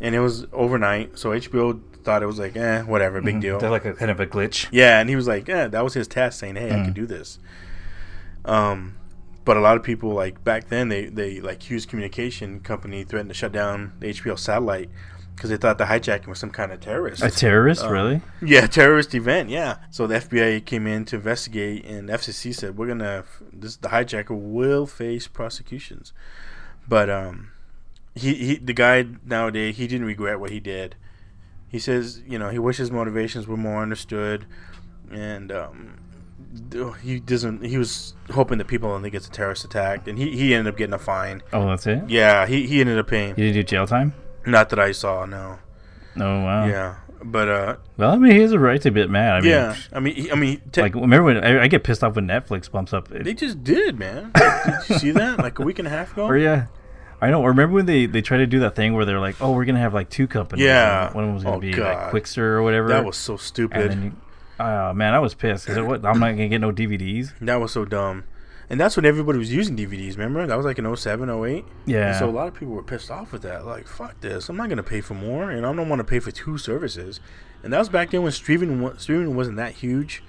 [0.00, 1.18] and it was overnight.
[1.18, 3.58] So HBO thought it was like, eh, whatever, big deal.
[3.58, 4.68] They're like a kind of a glitch.
[4.70, 7.06] Yeah, and he was like, yeah, that was his test saying, hey, I can do
[7.06, 7.38] this.
[8.44, 8.96] Um,
[9.44, 13.30] but a lot of people like back then they they like Hughes Communication Company threatened
[13.30, 14.90] to shut down the HBO satellite
[15.34, 17.22] because they thought the hijacking was some kind of terrorist.
[17.22, 18.20] A terrorist, Uh, really?
[18.40, 19.50] yeah, terrorist event.
[19.50, 19.76] Yeah.
[19.90, 24.30] So the FBI came in to investigate, and FCC said we're gonna this the hijacker
[24.38, 26.12] will face prosecutions.
[26.88, 27.50] But um,
[28.14, 30.96] he he the guy nowadays he didn't regret what he did.
[31.68, 34.46] He says you know he wishes motivations were more understood,
[35.10, 35.98] and um,
[37.02, 37.64] he doesn't.
[37.64, 40.78] He was hoping that people don't think a terrorist attack, and he, he ended up
[40.78, 41.42] getting a fine.
[41.52, 42.08] Oh, that's it?
[42.08, 43.30] Yeah, he, he ended up paying.
[43.30, 44.14] You didn't do jail time?
[44.46, 45.58] Not that I saw, no.
[46.16, 46.66] Oh, wow.
[46.66, 49.34] Yeah, but uh, Well, I mean, he has a right to be mad.
[49.36, 49.76] I mean, yeah.
[49.92, 52.70] I mean, I mean, te- like, remember when I, I get pissed off when Netflix
[52.70, 53.10] bumps up.
[53.10, 54.30] It, They just did, man.
[54.34, 55.38] did you see that?
[55.44, 56.26] Like a week and a half ago?
[56.26, 56.66] or, yeah.
[57.20, 57.40] I know.
[57.42, 59.64] Or remember when they, they tried to do that thing where they're like, oh, we're
[59.64, 60.64] to have like two companies.
[60.64, 61.06] Yeah.
[61.06, 62.12] and One of them was going Oh, be God.
[62.12, 62.88] like Qwikster or whatever.
[62.88, 63.90] That was so And stupid.
[63.90, 64.12] then you,
[64.60, 65.66] oh, man, I was pissed.
[65.66, 67.32] 'cause it, what, I'm not to get no DVDs.
[67.40, 68.24] that was so dumb.
[68.70, 70.46] And that's when everybody was using DVDs, remember?
[70.46, 71.64] That was like in 07, 08.
[71.86, 72.08] Yeah.
[72.08, 73.66] And so a lot of people were pissed off with that.
[73.66, 74.48] Like, fuck this.
[74.48, 76.56] I'm not going to pay for more, and I don't want to pay for two
[76.56, 77.20] services.
[77.62, 80.22] And that was back then when streaming, streaming wasn't that huge.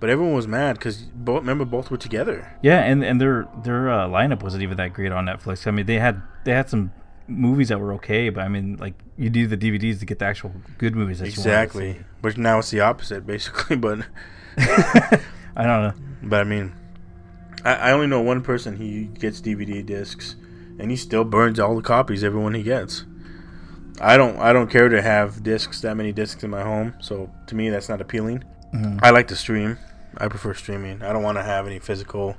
[0.00, 2.56] But everyone was mad because, both, remember, both were together.
[2.62, 5.66] Yeah, and and their their uh, lineup wasn't even that great on Netflix.
[5.66, 6.92] I mean, they had they had some
[7.26, 10.24] movies that were okay, but I mean, like you do the DVDs to get the
[10.24, 11.30] actual good movies that you.
[11.30, 12.00] Exactly.
[12.22, 13.76] But now it's the opposite, basically.
[13.88, 14.00] But
[14.58, 15.94] I don't know.
[16.22, 16.74] But I mean,
[17.64, 18.76] I, I only know one person.
[18.76, 20.36] He gets DVD discs,
[20.78, 23.04] and he still burns all the copies, everyone he gets.
[24.00, 24.38] I don't.
[24.38, 26.94] I don't care to have discs that many discs in my home.
[27.00, 28.44] So to me, that's not appealing.
[28.74, 28.98] Mm-hmm.
[29.02, 29.78] I like to stream.
[30.16, 31.02] I prefer streaming.
[31.02, 32.36] I don't want to have any physical.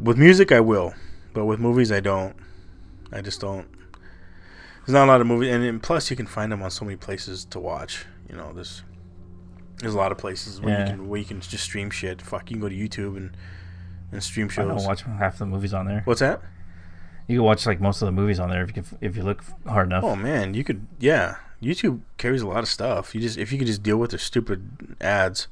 [0.00, 0.94] With music, I will,
[1.32, 2.36] but with movies, I don't.
[3.12, 3.66] I just don't.
[4.84, 6.84] There's not a lot of movies, and, and plus, you can find them on so
[6.84, 8.04] many places to watch.
[8.28, 8.82] You know, there's
[9.78, 10.84] there's a lot of places where Yeah.
[10.84, 12.20] you can where you can just stream shit.
[12.20, 13.34] Fuck, you can go to YouTube and
[14.12, 14.68] and stream I shows.
[14.68, 16.02] don't watch half the movies on there.
[16.04, 16.40] What's that?
[17.28, 19.22] You can watch like most of the movies on there if you can, if you
[19.22, 20.04] look hard enough.
[20.04, 21.36] Oh man, you could yeah.
[21.62, 23.14] YouTube carries a lot of stuff.
[23.14, 25.48] You just if you could just deal with the stupid ads.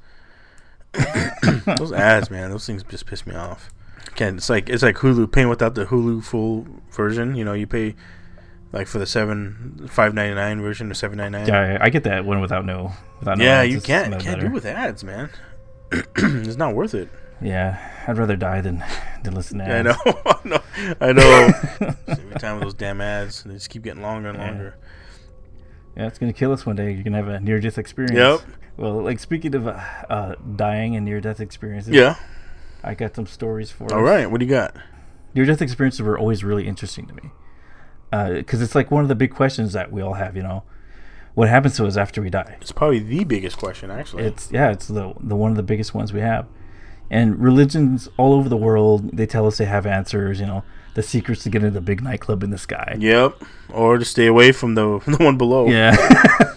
[1.79, 3.73] those ads, man, those things just piss me off.
[4.14, 7.35] Can't it's like it's like Hulu paying without the Hulu full version.
[7.35, 7.97] You know, you pay
[8.73, 11.49] like for the seven five ninety nine version or seven ninety nine.
[11.49, 14.12] Yeah, I I get that one without no without no yeah, ads, you it's can't
[14.12, 14.49] can't better.
[14.49, 15.31] do with ads, man.
[15.93, 17.09] it's not worth it.
[17.42, 18.83] Yeah, I'd rather die than
[19.23, 19.85] than listen to Yeah, I ads.
[20.07, 20.61] know, I know,
[21.01, 21.94] I know.
[22.09, 24.44] Every time with those damn ads, they just keep getting longer and Yeah.
[24.47, 24.77] longer.
[25.97, 26.92] Yeah, it's gonna kill us one day.
[26.92, 28.16] You're gonna have a near death experience.
[28.16, 28.40] Yep.
[28.77, 32.16] Well, like speaking of uh, uh, dying and near death experiences, Yeah.
[32.83, 34.05] I got some stories for All us.
[34.05, 34.31] right.
[34.31, 34.75] What do you got?
[35.35, 37.31] Near death experiences were always really interesting to me
[38.38, 40.37] because it's like one of the big questions that we all have.
[40.37, 40.62] You know,
[41.35, 42.57] what happens to us after we die?
[42.61, 44.25] It's probably the biggest question, actually.
[44.25, 46.47] It's yeah, it's the the one of the biggest ones we have.
[47.11, 50.40] And religions all over the world, they tell us they have answers.
[50.40, 50.64] You know,
[50.95, 52.97] the secrets to get into the big nightclub in the sky.
[52.99, 53.43] Yep.
[53.69, 55.67] Or to stay away from the the one below.
[55.67, 55.95] Yeah.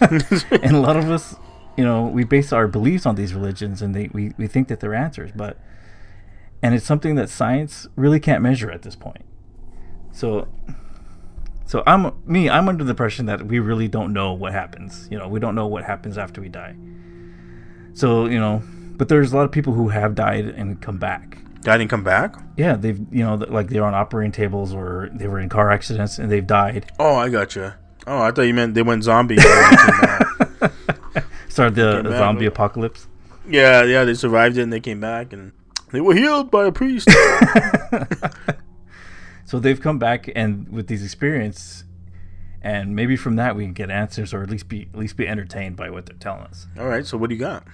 [0.00, 1.36] and a lot of us,
[1.76, 4.80] you know, we base our beliefs on these religions and they, we, we think that
[4.80, 5.58] they're answers, but,
[6.62, 9.24] and it's something that science really can't measure at this point.
[10.12, 10.48] So,
[11.66, 15.08] so I'm, me, I'm under the impression that we really don't know what happens.
[15.10, 16.76] You know, we don't know what happens after we die.
[17.92, 18.62] So, you know,
[18.98, 21.38] but there's a lot of people who have died and come back.
[21.62, 22.34] Died and come back?
[22.56, 26.18] Yeah, they've, you know, like they're on operating tables or they were in car accidents
[26.18, 26.92] and they've died.
[26.98, 27.78] Oh, I gotcha.
[28.06, 29.36] Oh, I thought you meant they went zombie.
[29.38, 31.24] and they came back.
[31.48, 33.06] Started the, the zombie apocalypse.
[33.48, 35.52] yeah, yeah, they survived it and they came back and
[35.90, 37.08] they were healed by a priest.
[39.44, 41.84] So they've come back and with these experience,
[42.60, 45.26] and maybe from that we can get answers or at least be at least be
[45.26, 46.66] entertained by what they're telling us.
[46.78, 47.64] All right, so what do you got?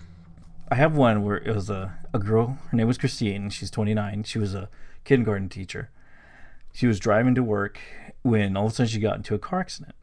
[0.69, 2.59] I have one where it was a, a girl.
[2.71, 3.51] Her name was Christine.
[3.51, 4.25] She's 29.
[4.25, 4.69] She was a
[5.05, 5.91] kindergarten teacher.
[6.73, 7.79] She was driving to work
[8.23, 9.95] when all of a sudden she got into a car accident,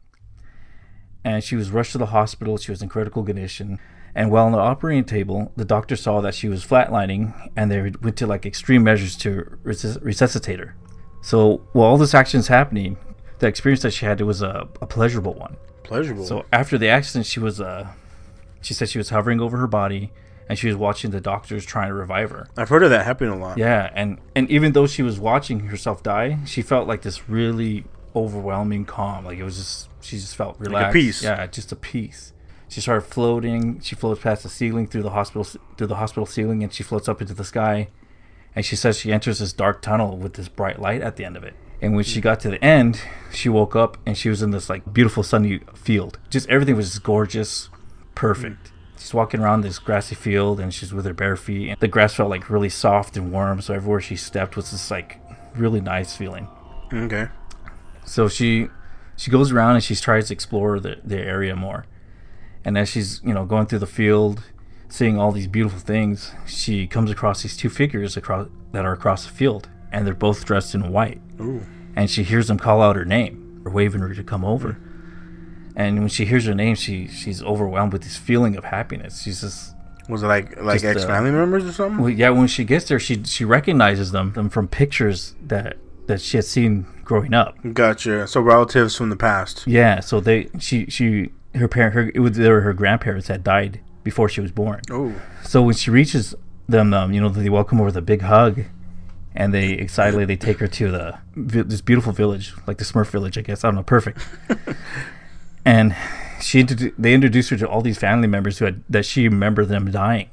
[1.24, 2.56] and she was rushed to the hospital.
[2.56, 3.78] She was in critical condition.
[4.14, 7.80] And while on the operating table, the doctor saw that she was flatlining, and they
[7.80, 10.76] went to like extreme measures to resus- resuscitate her.
[11.22, 12.96] So while all this action is happening,
[13.38, 15.56] the experience that she had it was a, a pleasurable one.
[15.82, 16.24] Pleasurable.
[16.24, 17.88] So after the accident, she was uh,
[18.60, 20.12] she said she was hovering over her body,
[20.52, 22.46] and she was watching the doctors trying to revive her.
[22.58, 23.56] I've heard of that happening a lot.
[23.56, 27.86] Yeah, and and even though she was watching herself die, she felt like this really
[28.14, 29.24] overwhelming calm.
[29.24, 30.92] Like it was just she just felt relaxed.
[30.92, 31.22] peace.
[31.22, 32.34] Yeah, just a peace.
[32.68, 33.80] She started floating.
[33.80, 35.44] She floats past the ceiling through the hospital
[35.78, 37.88] through the hospital ceiling, and she floats up into the sky.
[38.54, 41.38] And she says she enters this dark tunnel with this bright light at the end
[41.38, 41.54] of it.
[41.80, 42.24] And when she hmm.
[42.24, 43.00] got to the end,
[43.32, 46.18] she woke up and she was in this like beautiful sunny field.
[46.28, 47.70] Just everything was just gorgeous,
[48.14, 48.71] perfect.
[49.02, 51.70] She's walking around this grassy field and she's with her bare feet.
[51.70, 53.60] And the grass felt like really soft and warm.
[53.60, 55.18] So everywhere she stepped was this like
[55.56, 56.46] really nice feeling.
[56.92, 57.26] Okay.
[58.04, 58.68] So she
[59.16, 61.84] she goes around and she tries to explore the, the area more.
[62.64, 64.44] And as she's, you know, going through the field,
[64.88, 69.26] seeing all these beautiful things, she comes across these two figures across that are across
[69.26, 69.68] the field.
[69.90, 71.20] And they're both dressed in white.
[71.40, 71.66] Ooh.
[71.96, 74.74] And she hears them call out her name or waving her to come over.
[74.74, 74.91] Mm.
[75.74, 79.22] And when she hears her name, she she's overwhelmed with this feeling of happiness.
[79.22, 79.74] She's just
[80.08, 81.98] Was it like like uh, ex family members or something?
[82.02, 85.76] well, yeah, when she gets there, she she recognizes them, them from pictures that
[86.08, 87.56] that she had seen growing up.
[87.72, 88.26] Gotcha.
[88.26, 89.66] So relatives from the past.
[89.66, 93.42] Yeah, so they she she her parent her it was they were her grandparents had
[93.44, 94.80] died before she was born.
[94.90, 95.14] Oh.
[95.44, 96.34] So when she reaches
[96.68, 98.64] them, um, you know, they welcome her with a big hug,
[99.34, 103.38] and they excitedly they take her to the this beautiful village, like the Smurf village,
[103.38, 103.64] I guess.
[103.64, 104.18] I don't know, perfect.
[105.64, 105.94] and
[106.40, 109.90] she they introduced her to all these family members who had that she remembered them
[109.90, 110.28] dying.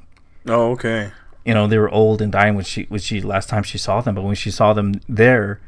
[0.46, 1.12] Oh, okay.
[1.44, 4.00] You know, they were old and dying when she when she last time she saw
[4.00, 5.60] them, but when she saw them there.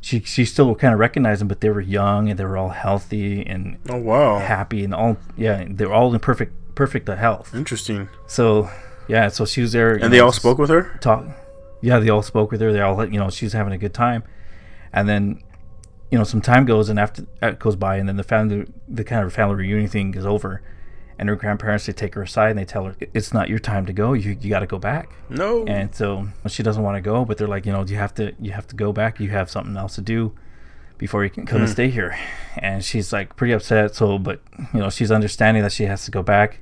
[0.00, 2.68] She, she still kind of recognized them, but they were young and they were all
[2.68, 4.38] healthy and Oh wow.
[4.38, 8.08] happy and all yeah they were all in perfect perfect uh, health Interesting.
[8.28, 8.70] so
[9.08, 10.96] yeah so she was there And they know, all spoke with her.
[11.00, 11.26] talk
[11.82, 13.92] yeah they all spoke with her they all you know she was having a good
[13.92, 14.22] time
[14.92, 15.42] and then
[16.10, 19.04] you know some time goes and after that goes by and then the family the
[19.04, 20.62] kind of family reunion thing is over
[21.18, 23.84] and her grandparents they take her aside and they tell her it's not your time
[23.86, 24.12] to go.
[24.12, 25.10] You you got to go back.
[25.28, 25.64] No.
[25.66, 28.32] And so she doesn't want to go, but they're like, you know, you have to
[28.40, 29.18] you have to go back.
[29.18, 30.32] You have something else to do
[30.96, 32.16] before you can come and stay here.
[32.56, 33.96] And she's like pretty upset.
[33.96, 34.40] So, but
[34.72, 36.60] you know, she's understanding that she has to go back.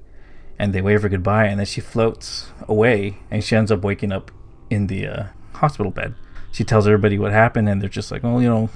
[0.59, 4.11] And they wave her goodbye, and then she floats away, and she ends up waking
[4.11, 4.30] up
[4.70, 6.14] in the uh, hospital bed.
[6.50, 8.70] She tells everybody what happened, and they're just like, well you know,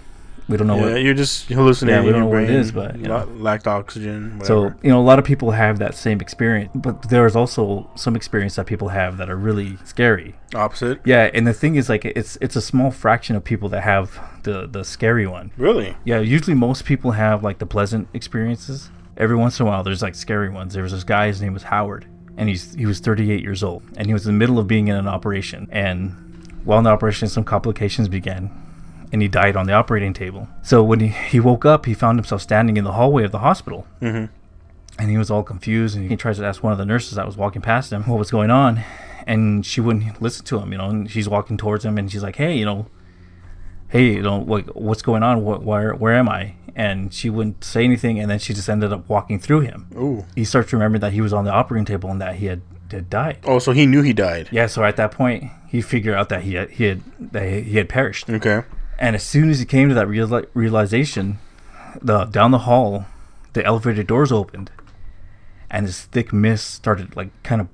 [0.50, 2.00] we don't know yeah, what." you're just hallucinating.
[2.00, 3.24] Yeah, we don't know what it is, but, you know.
[3.36, 4.40] lacked oxygen.
[4.44, 8.16] So you know, a lot of people have that same experience, but there's also some
[8.16, 10.34] experience that people have that are really scary.
[10.54, 11.00] opposite.
[11.04, 14.18] Yeah, and the thing is, like, it's it's a small fraction of people that have
[14.42, 15.52] the the scary one.
[15.56, 15.96] Really?
[16.04, 18.90] Yeah, usually most people have like the pleasant experiences.
[19.16, 20.74] Every once in a while, there's like scary ones.
[20.74, 23.82] There was this guy, his name was Howard, and he's he was 38 years old,
[23.96, 26.14] and he was in the middle of being in an operation, and
[26.64, 28.50] while in the operation, some complications began,
[29.12, 30.49] and he died on the operating table.
[30.62, 33.40] So when he, he woke up, he found himself standing in the hallway of the
[33.40, 34.33] hospital, Mm-hmm.
[35.01, 37.27] and he was all confused, and he tries to ask one of the nurses that
[37.27, 38.83] was walking past him what was going on,
[39.27, 42.23] and she wouldn't listen to him, you know, and she's walking towards him, and she's
[42.23, 42.87] like, hey, you know,
[43.88, 45.42] hey, you know, like, what's going on?
[45.44, 46.55] What, where, where am I?
[46.77, 49.88] And she wouldn't say anything, and then she just ended up walking through him.
[49.96, 50.25] Ooh.
[50.37, 52.62] He starts to remember that he was on the operating table and that he had,
[52.90, 53.38] had died.
[53.44, 54.49] Oh, so he knew he died.
[54.53, 57.77] Yeah, so at that point, he figured out that he had, he had that he
[57.77, 58.31] had perished.
[58.31, 58.62] Okay.
[59.00, 61.38] And as soon as he came to that reali- realization,
[62.02, 63.06] the down the hall,
[63.54, 64.70] the elevator doors opened,
[65.70, 67.68] and this thick mist started like kind of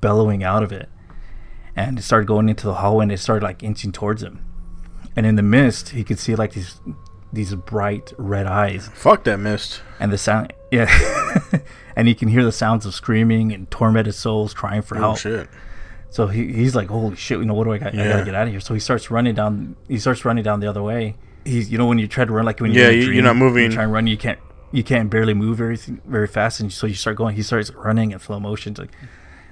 [0.00, 0.88] bellowing out of it,
[1.76, 4.44] and it started going into the hallway, and it started like inching towards him.
[5.16, 6.80] And in the mist, he could see like these
[7.32, 9.80] these bright red eyes, Fuck that mist.
[10.00, 10.88] and the sound, yeah,
[11.96, 15.18] and he can hear the sounds of screaming and tormented souls crying for Oh help.
[15.18, 15.48] shit.
[16.14, 17.92] So he, he's like, holy shit, you know, what do I got?
[17.92, 18.60] I gotta get out of here.
[18.60, 19.74] So he starts running down.
[19.88, 21.16] He starts running down the other way.
[21.44, 23.04] He's, you know, when you try to run, like when Yeah, you're, in a you-
[23.06, 23.64] dream, you're not moving.
[23.64, 24.38] You try and run, you can't,
[24.70, 25.74] you can't barely move very,
[26.06, 27.34] very fast, and so you start going.
[27.34, 28.92] He starts running in slow motion, like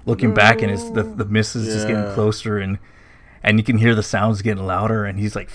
[0.06, 2.78] looking back, and it's the the mist is just getting closer, and
[3.42, 5.50] and you can hear the sounds getting louder, and he's like,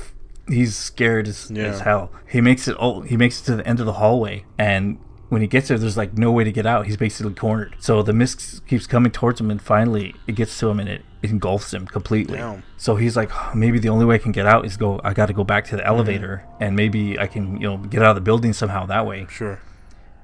[0.50, 1.64] he's scared as, Yeah.
[1.68, 2.12] as hell.
[2.30, 2.76] He makes it.
[2.80, 5.78] Oh, he makes it to the end of the hallway, and when he gets there,
[5.78, 6.86] there's like no way to get out.
[6.86, 7.76] He's basically cornered.
[7.80, 11.04] So the mist keeps coming towards him, and finally it gets to him, and it
[11.24, 12.38] engulfs him completely.
[12.38, 12.64] Damn.
[12.78, 15.02] So he's like, "Oh, maybe the only way I can get out is go.
[15.04, 15.90] I got to go back to the Mm-hmm.
[15.90, 19.26] elevator, and maybe I can, you know, get out of the building somehow that way.
[19.30, 19.60] Sure.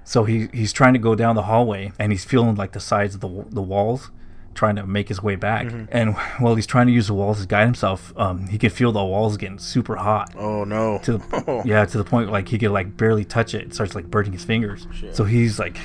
[0.05, 3.15] So he he's trying to go down the hallway, and he's feeling like the sides
[3.15, 4.09] of the the walls,
[4.53, 5.67] trying to make his way back.
[5.67, 5.85] Mm-hmm.
[5.91, 8.91] And while he's trying to use the walls to guide himself, um, he can feel
[8.91, 10.99] the walls getting super hot Oh no.
[11.03, 13.63] to the yeah to the point like he could like barely touch it.
[13.67, 14.87] It starts like burning his fingers.
[14.93, 15.15] Shit.
[15.15, 15.77] So he's like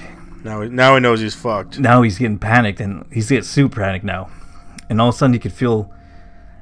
[0.44, 1.78] Now, he- now he knows he's fucked.
[1.78, 4.30] now he's getting panicked and he's getting super panicked now.
[4.90, 5.92] And all of a sudden he could feel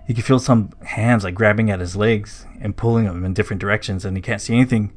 [0.07, 3.61] he could feel some hands like grabbing at his legs and pulling him in different
[3.61, 4.93] directions and he can't see anything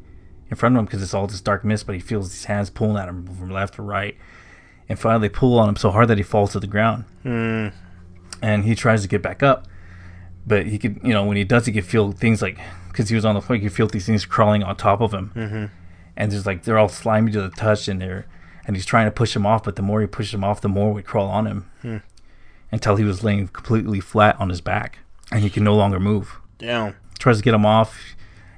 [0.50, 2.70] in front of him because it's all this dark mist but he feels these hands
[2.70, 4.16] pulling at him from left to right
[4.90, 7.68] and finally pull on him so hard that he falls to the ground Hmm.
[8.42, 9.68] and he tries to get back up
[10.48, 13.16] but he could you know when he does he could feel things like because he
[13.16, 15.66] was on the floor he could feel these things crawling on top of him Mm-hmm.
[16.18, 18.26] and there's like they're all slimy to the touch and they're
[18.66, 20.70] and he's trying to push him off but the more he pushes him off the
[20.70, 21.98] more we crawl on him Hmm.
[22.72, 25.00] until he was laying completely flat on his back
[25.32, 26.96] and he can no longer move Damn.
[27.20, 28.16] tries to get him off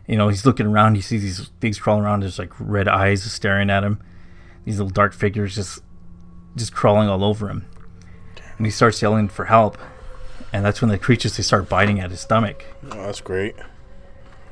[0.07, 3.23] you know he's looking around he sees these things crawling around there's like red eyes
[3.23, 3.99] staring at him
[4.65, 5.81] these little dark figures just
[6.55, 7.65] just crawling all over him
[8.57, 9.77] and he starts yelling for help
[10.53, 13.55] and that's when the creatures they start biting at his stomach Oh, that's great.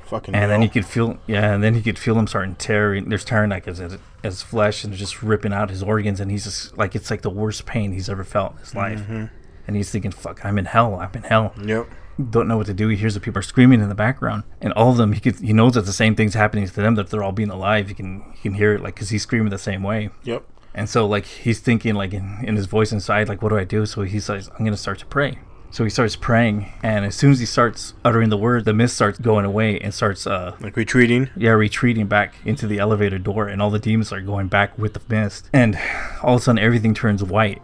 [0.03, 0.33] Fucking.
[0.33, 3.23] and then he could feel yeah and then he could feel them starting tearing there's
[3.23, 3.79] tearing like his,
[4.23, 7.29] his flesh and just ripping out his organs and he's just like it's like the
[7.29, 9.25] worst pain he's ever felt in his life Mm-hmm.
[9.67, 11.87] and he's thinking fuck i'm in hell i'm in hell Yep.
[12.31, 14.73] don't know what to do he hears the people are screaming in the background and
[14.73, 17.11] all of them he could he knows that the same thing's happening to them that
[17.11, 19.59] they're all being alive he can he can hear it like because he's screaming the
[19.59, 20.43] same way Yep.
[20.73, 23.63] And so like he's thinking like in, in his voice inside like what do i
[23.63, 25.39] do so he says i'm gonna start to pray
[25.71, 28.95] so he starts praying and as soon as he starts uttering the word the mist
[28.95, 31.29] starts going away and starts uh Like retreating.
[31.37, 34.93] yeah, retreating back into the elevator door, and all the demons are going back with
[34.95, 35.47] the mist.
[35.53, 35.77] And
[36.23, 37.63] all of a sudden, everything turns white.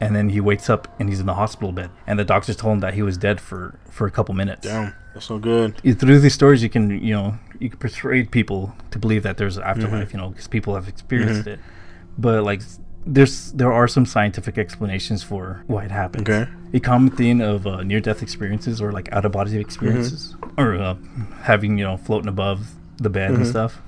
[0.00, 1.90] And then he wakes up and he's in the hospital bed.
[2.06, 4.66] And the doctors told him that he was dead for, for a couple minutes.
[4.66, 4.94] Damn.
[5.14, 5.76] That's no good.
[6.00, 9.58] Through these stories, you can, you know, you can persuade people to believe that there's
[9.58, 11.60] an afterlife, you know, because people have experienced it.
[12.18, 12.62] But, like,
[13.04, 16.28] there's there are some scientific explanations for why it happens.
[16.28, 16.50] Okay.
[16.72, 20.94] A common theme of uh, near-death experiences or like out-of-body experiences, or uh,
[21.42, 23.80] having you know floating above the bed and stuff.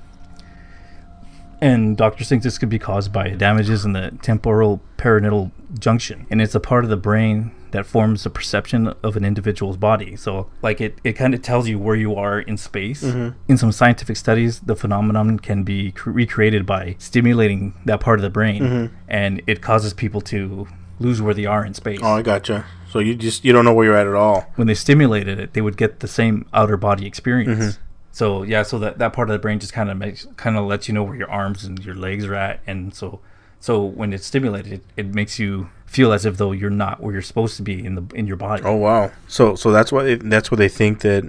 [1.61, 6.41] And doctors think this could be caused by damages in the temporal parietal junction, and
[6.41, 10.15] it's a part of the brain that forms the perception of an individual's body.
[10.15, 13.03] So, like it, it kind of tells you where you are in space.
[13.03, 13.37] Mm-hmm.
[13.49, 18.23] In some scientific studies, the phenomenon can be cre- recreated by stimulating that part of
[18.23, 18.95] the brain, mm-hmm.
[19.09, 20.67] and it causes people to
[20.99, 21.99] lose where they are in space.
[22.01, 22.65] Oh, I gotcha.
[22.89, 24.47] So you just you don't know where you're at at all.
[24.55, 27.59] when they stimulated it, they would get the same outer body experience.
[27.59, 27.81] Mm-hmm.
[28.13, 30.63] So yeah, so that, that part of the brain just kind of makes kind of
[30.65, 33.19] lets you know where your arms and your legs are at, and so
[33.65, 37.13] so when it's stimulated, it, it makes you feel as if though you're not where
[37.13, 38.61] you're supposed to be in the in your body.
[38.63, 39.11] Oh wow.
[39.27, 41.23] So so that's why they, that's why they think that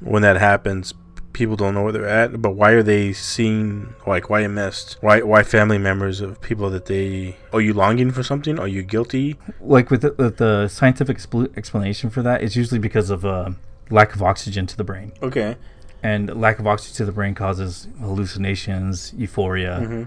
[0.00, 0.92] when that happens,
[1.32, 2.42] people don't know where they're at.
[2.42, 4.98] But why are they seeing like why you missed?
[5.00, 8.58] Why why family members of people that they are you longing for something?
[8.58, 9.38] Are you guilty?
[9.60, 13.50] Like with the, with the scientific expl- explanation for that, it's usually because of uh,
[13.88, 15.56] lack of oxygen to the brain, Okay.
[16.02, 20.06] and lack of oxygen to the brain causes hallucinations, euphoria,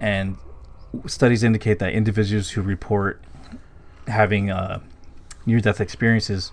[0.00, 0.36] and
[1.06, 3.22] studies indicate that individuals who report
[4.06, 4.80] having uh,
[5.46, 6.52] near-death experiences,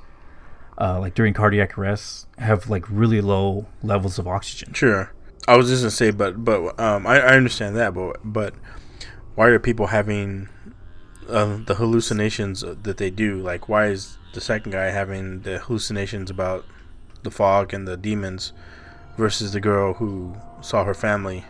[0.77, 4.73] uh, like during cardiac arrests, have like really low levels of oxygen.
[4.73, 5.11] Sure.
[5.47, 8.53] I was just gonna say, but but um, I, I understand that, but but
[9.35, 10.49] why are people having
[11.29, 13.39] uh, the hallucinations that they do?
[13.39, 16.65] Like, why is the second guy having the hallucinations about
[17.23, 18.53] the fog and the demons
[19.17, 21.45] versus the girl who saw her family?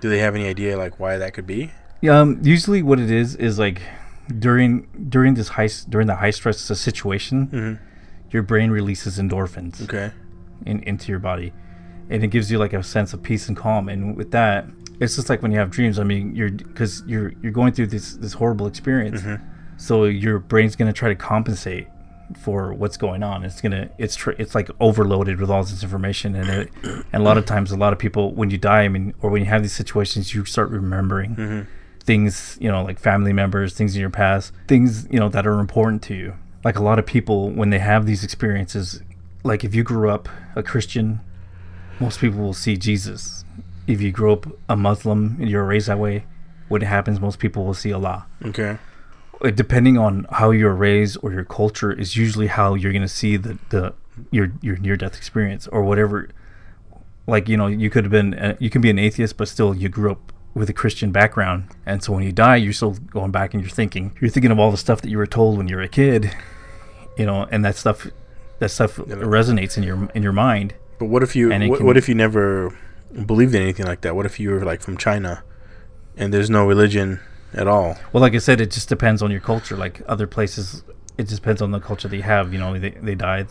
[0.00, 1.72] Do they have any idea like why that could be?
[2.00, 3.82] Yeah, um, usually what it is is like
[4.38, 7.78] during during this high during the high stress situation,
[8.30, 9.82] your brain releases endorphins.
[9.82, 10.12] Okay.
[10.66, 11.52] in, into your body
[12.10, 14.66] and it gives you like a sense of peace and calm and with that
[15.00, 17.86] it's just like when you have dreams i mean you're because you're you're going through
[17.86, 19.22] this this horrible experience
[19.78, 21.86] so your brain's going to try to compensate
[22.38, 23.44] for what's going on.
[23.44, 27.18] It's to it's tr- it's like overloaded with all this information and it and a
[27.22, 29.48] lot of times a lot of people when you die i mean or when you
[29.48, 31.60] have these situations you start remembering mm-hmm.
[32.02, 35.58] things you know like family members things in your past things you know that are
[35.58, 36.34] important to you.
[36.62, 39.00] Like a lot of people when they have these experiences
[39.44, 41.20] like if you grew up a christian
[41.98, 43.44] most people will see jesus.
[43.86, 46.24] If you grew up a muslim and you're raised that way
[46.68, 48.26] what happens most people will see allah.
[48.44, 48.78] Okay.
[49.42, 53.08] Uh, depending on how you're raised or your culture is usually how you're going to
[53.08, 53.94] see the, the
[54.30, 56.28] your your near death experience or whatever.
[57.26, 59.74] Like you know you could have been uh, you can be an atheist but still
[59.74, 61.68] you grew up with a christian background.
[61.86, 64.58] And so when you die you're still going back and you're thinking you're thinking of
[64.58, 66.34] all the stuff that you were told when you were a kid
[67.16, 68.06] you know and that stuff
[68.58, 70.74] that stuff resonates in your in your mind.
[70.98, 72.76] But what if you what, can- what if you never
[73.26, 74.14] believed in anything like that?
[74.14, 75.42] What if you were like from China
[76.16, 77.20] and there's no religion
[77.54, 77.96] at all?
[78.12, 79.76] Well, like I said, it just depends on your culture.
[79.76, 80.82] Like other places,
[81.18, 82.52] it just depends on the culture they have.
[82.52, 83.48] You know, they they died.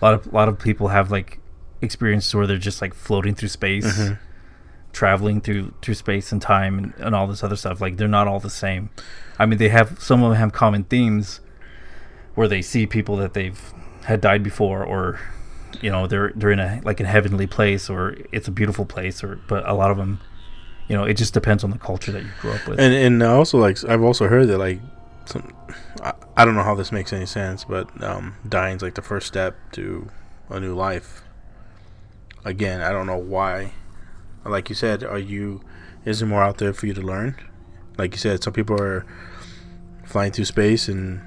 [0.00, 1.40] A lot of a lot of people have like
[1.80, 4.14] experiences where they're just like floating through space, mm-hmm.
[4.92, 7.80] traveling through through space and time and, and all this other stuff.
[7.80, 8.90] Like they're not all the same.
[9.38, 11.40] I mean, they have some of them have common themes
[12.34, 13.60] where they see people that they've
[14.04, 15.20] had died before, or
[15.80, 19.22] you know, they're they're in a like a heavenly place, or it's a beautiful place,
[19.22, 20.20] or but a lot of them.
[20.88, 22.80] You know, it just depends on the culture that you grew up with.
[22.80, 24.80] And and I also like I've also heard that like
[25.26, 25.54] some
[26.02, 29.26] I, I don't know how this makes any sense, but um, dying's like the first
[29.26, 30.08] step to
[30.48, 31.22] a new life.
[32.44, 33.72] Again, I don't know why.
[34.44, 35.62] Like you said, are you
[36.04, 37.36] is there more out there for you to learn?
[37.98, 39.04] Like you said, some people are
[40.04, 41.20] flying through space and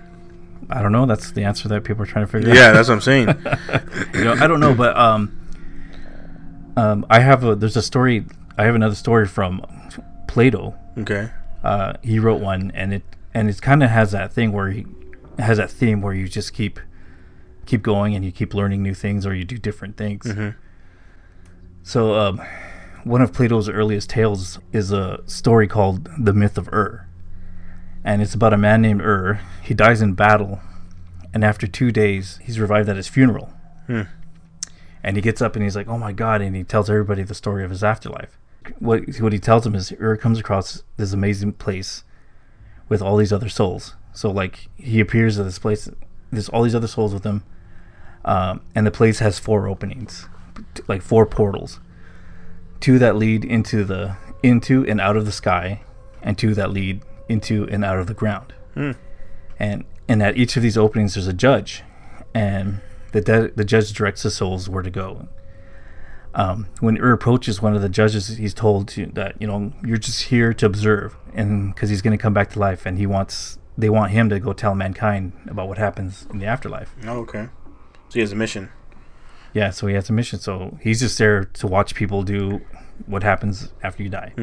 [0.70, 1.06] I don't know.
[1.06, 2.56] That's the answer that people are trying to figure out.
[2.56, 3.28] yeah, that's what I'm saying.
[4.14, 5.38] you know, I don't know, but um,
[6.78, 8.26] um, I have a there's a story.
[8.58, 9.66] I have another story from
[10.28, 10.76] Plato.
[10.98, 11.32] Okay.
[11.64, 14.86] Uh, he wrote one, and it and it kind of has that thing where he
[15.40, 16.80] has that theme where you just keep
[17.66, 20.26] keep going and you keep learning new things, or you do different things.
[21.84, 22.42] So, um,
[23.04, 27.08] one of Plato's earliest tales is a story called "The Myth of Ur,"
[28.04, 29.40] and it's about a man named Ur.
[29.64, 30.60] He dies in battle,
[31.34, 33.54] and after two days, he's revived at his funeral.
[35.04, 37.34] And he gets up and he's like, "Oh my god!" And he tells everybody the
[37.36, 38.38] story of his afterlife.
[38.80, 42.04] What what he tells him is Ur comes across this amazing place
[42.90, 43.96] with all these other souls.
[44.14, 45.90] So like he appears at this place,
[46.32, 47.44] there's all these other souls with him,
[48.26, 50.28] um, and the place has four openings,
[50.88, 51.80] like four portals,
[52.80, 55.82] two that lead into the into and out of the sky,
[56.22, 58.54] and two that lead into and out of the ground.
[59.58, 61.84] And and at each of these openings, there's a judge,
[62.34, 62.82] and
[63.14, 65.28] the de- the judge directs the souls where to go.
[66.34, 69.98] Um, when Ur approaches one of the judges, he's told to, that you know you're
[69.98, 73.06] just here to observe, and because he's going to come back to life, and he
[73.06, 76.94] wants they want him to go tell mankind about what happens in the afterlife.
[77.06, 77.50] Oh, okay.
[78.10, 78.70] So he has a mission.
[79.54, 80.40] Yeah, so he has a mission.
[80.40, 82.62] So he's just there to watch people do
[83.06, 84.34] what happens after you die.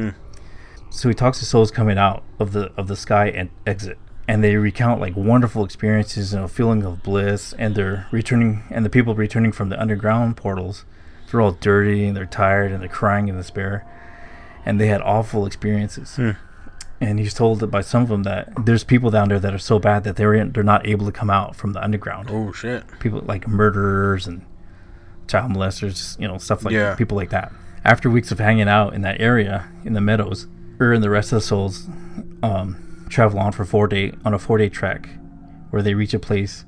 [0.91, 4.45] So he talks to souls coming out of the of the sky and exit, and
[4.45, 8.91] they recount like wonderful experiences and a feeling of bliss and they're returning and the
[8.91, 10.85] people returning from the underground portals
[11.31, 13.85] they're all dirty and they're tired and they're crying in despair
[14.65, 16.31] and they had awful experiences Hmm.
[17.01, 19.59] and he's told that by some of them that there's people down there that are
[19.59, 22.53] so bad that they're in, they're not able to come out from the underground Oh
[22.53, 22.85] shit.
[22.99, 24.45] people like murderers and
[25.27, 26.95] child molesters, you know, stuff like Yeah.
[26.95, 27.53] people like that.
[27.85, 30.47] After weeks of hanging out in that area in the meadows,
[30.81, 31.89] Ur and the rest of the souls
[32.43, 35.09] um, travel on for four day on a four day trek,
[35.71, 36.65] where they reach a place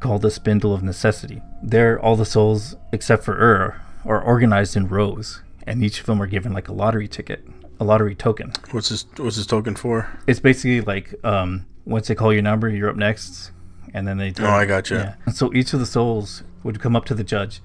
[0.00, 1.42] called the Spindle of Necessity.
[1.62, 3.74] There, all the souls except for Ur
[4.04, 7.46] are organized in rows, and each of them are given like a lottery ticket,
[7.78, 8.52] a lottery token.
[8.70, 9.06] What's this?
[9.16, 10.08] What's this token for?
[10.26, 13.52] It's basically like um, once they call your number, you're up next,
[13.94, 14.32] and then they.
[14.38, 14.94] Oh, I gotcha.
[14.94, 15.14] Yeah.
[15.26, 17.60] And so each of the souls would come up to the judge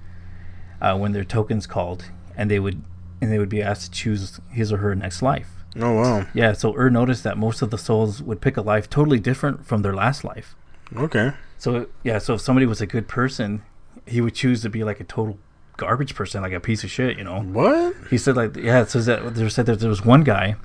[0.80, 2.82] uh, when their tokens called, and they would
[3.20, 5.48] and they would be asked to choose his or her next life.
[5.78, 6.26] Oh wow.
[6.34, 6.52] Yeah.
[6.52, 9.82] So Ur noticed that most of the souls would pick a life totally different from
[9.82, 10.54] their last life.
[10.94, 11.32] Okay.
[11.58, 12.18] So yeah.
[12.18, 13.62] So if somebody was a good person,
[14.06, 15.38] he would choose to be like a total
[15.76, 17.18] garbage person, like a piece of shit.
[17.18, 17.40] You know.
[17.40, 17.94] What?
[18.10, 20.56] He said like yeah, it says that there said that there was one guy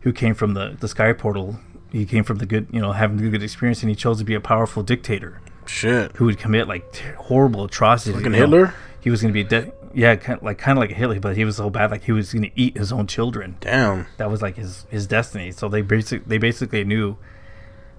[0.00, 1.58] who came from the the sky portal.
[1.90, 4.24] He came from the good, you know, having the good experience, and he chose to
[4.24, 6.16] be a powerful dictator Shit.
[6.16, 8.16] who would commit like t- horrible atrocities.
[8.16, 8.38] Fucking you know.
[8.38, 8.74] Hitler.
[9.00, 11.36] He was going to be de- yeah, kind like kind of like a Hitler, but
[11.36, 13.56] he was so bad like he was going to eat his own children.
[13.60, 14.06] Damn.
[14.16, 15.52] That was like his his destiny.
[15.52, 17.16] So they basic they basically knew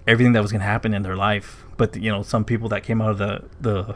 [0.07, 1.63] everything that was going to happen in their life.
[1.77, 3.95] But you know, some people that came out of the the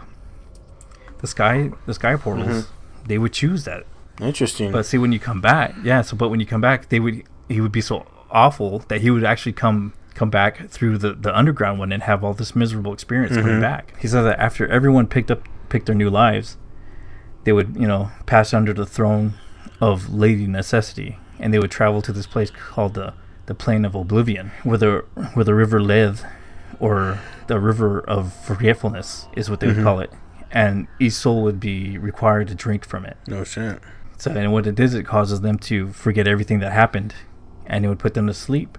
[1.20, 2.24] the sky the sky mm-hmm.
[2.24, 2.68] portals,
[3.06, 3.86] they would choose that.
[4.20, 4.72] Interesting.
[4.72, 6.02] But see, when you come back, yeah.
[6.02, 9.10] So, but when you come back, they would he would be so awful that he
[9.10, 12.94] would actually come come back through the the underground one and have all this miserable
[12.94, 13.62] experience coming mm-hmm.
[13.62, 13.98] back.
[14.00, 16.58] He said that after everyone picked up picked their new lives,
[17.44, 19.36] they would you know pass under the throne
[19.80, 23.14] of Lady Necessity, and they would travel to this place called the
[23.46, 26.20] the Plain of Oblivion, where the where the river Lethe,
[26.80, 29.86] or the River of Forgetfulness, is what they would mm-hmm.
[29.86, 30.12] call it.
[30.52, 33.18] And each soul would be required to drink from it.
[33.28, 33.80] no shit.
[34.18, 37.16] So, and what it is, it causes them to forget everything that happened,
[37.66, 38.78] and it would put them to sleep,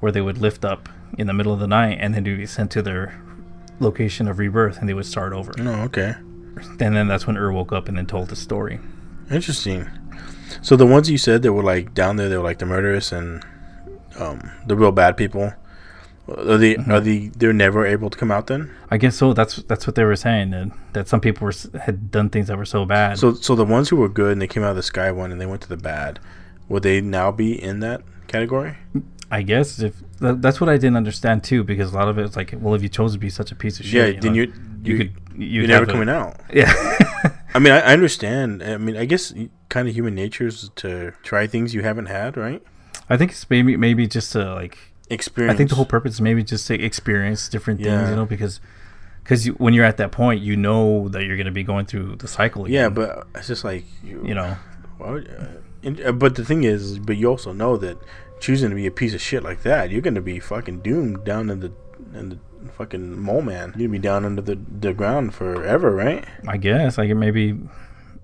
[0.00, 2.46] where they would lift up in the middle of the night, and then they'd be
[2.46, 3.20] sent to their
[3.78, 5.52] location of rebirth, and they would start over.
[5.56, 5.82] No.
[5.82, 6.14] Okay.
[6.80, 8.80] And then that's when Ur woke up and then told the story.
[9.30, 9.88] Interesting.
[10.62, 13.12] So the ones you said that were like down there, they were like the murderers
[13.12, 13.44] and
[14.18, 15.52] um, the real bad people.
[16.28, 16.74] Are they?
[16.74, 16.90] Mm-hmm.
[16.90, 17.28] Are they?
[17.28, 18.70] They're never able to come out then.
[18.90, 19.32] I guess so.
[19.32, 22.58] That's that's what they were saying, and that some people were had done things that
[22.58, 23.18] were so bad.
[23.18, 25.30] So, so the ones who were good and they came out of the sky one
[25.30, 26.18] and they went to the bad,
[26.68, 28.76] would they now be in that category?
[29.30, 32.36] I guess if th- that's what I didn't understand too, because a lot of it's
[32.36, 34.06] like, well, if you chose to be such a piece of shit, yeah.
[34.14, 34.52] you then know, you
[34.82, 36.40] you you could you're never a- coming out.
[36.52, 36.72] Yeah.
[37.54, 38.62] I mean, I, I understand.
[38.62, 39.32] I mean, I guess
[39.70, 42.62] kind of human nature is to try things you haven't had, right?
[43.08, 45.54] I think it's maybe maybe just to like Experience.
[45.54, 48.10] I think the whole purpose is maybe just to experience different things, Yeah.
[48.10, 48.60] you know, because
[49.22, 51.84] because you, when you're at that point, you know that you're going to be going
[51.86, 52.64] through the cycle.
[52.64, 54.56] Again, Yeah, but it's just like you, you know,
[55.00, 55.28] would,
[55.84, 57.98] uh, uh, but the thing is, but you also know that
[58.40, 61.50] choosing to be a piece of shit like that, you're gonna be fucking doomed down
[61.50, 61.72] in the
[62.14, 62.38] in the
[62.72, 63.74] fucking mole man.
[63.76, 66.24] You're gonna be down under the the ground forever, right?
[66.48, 67.58] I guess like maybe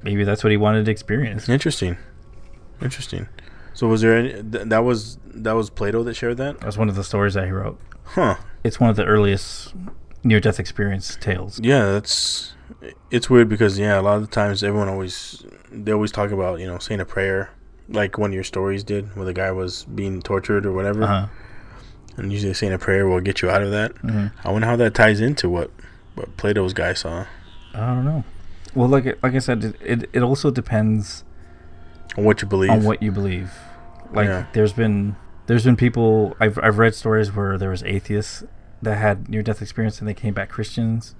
[0.02, 1.48] maybe that's what he wanted to experience.
[1.48, 1.96] Interesting,
[2.80, 3.28] interesting.
[3.74, 6.60] So was there any th- that was that was Plato that shared that?
[6.60, 7.80] That's one of the stories that he wrote.
[8.04, 8.36] Huh?
[8.64, 9.74] It's one of the earliest
[10.24, 11.58] near-death experience tales.
[11.62, 12.52] Yeah, that's
[13.10, 16.60] it's weird because yeah, a lot of the times everyone always they always talk about
[16.60, 17.50] you know saying a prayer.
[17.88, 21.02] Like one of your stories did, where the guy was being tortured or whatever.
[21.02, 21.26] Uh-huh.
[22.16, 23.94] And usually saying a prayer will get you out of that.
[23.96, 24.32] Mhm.
[24.44, 25.70] I wonder how that ties into what
[26.14, 27.26] what Plato's guy saw.
[27.74, 28.24] I don't know.
[28.74, 31.24] Well, like like I said, it it, it also depends
[32.18, 32.70] On what you believe.
[32.70, 33.52] on what you believe.
[34.12, 34.46] Like Yeah.
[34.52, 38.44] there's been there's been people I've I've read stories where there was atheists
[38.82, 41.14] that had near death experience and they came back Christians.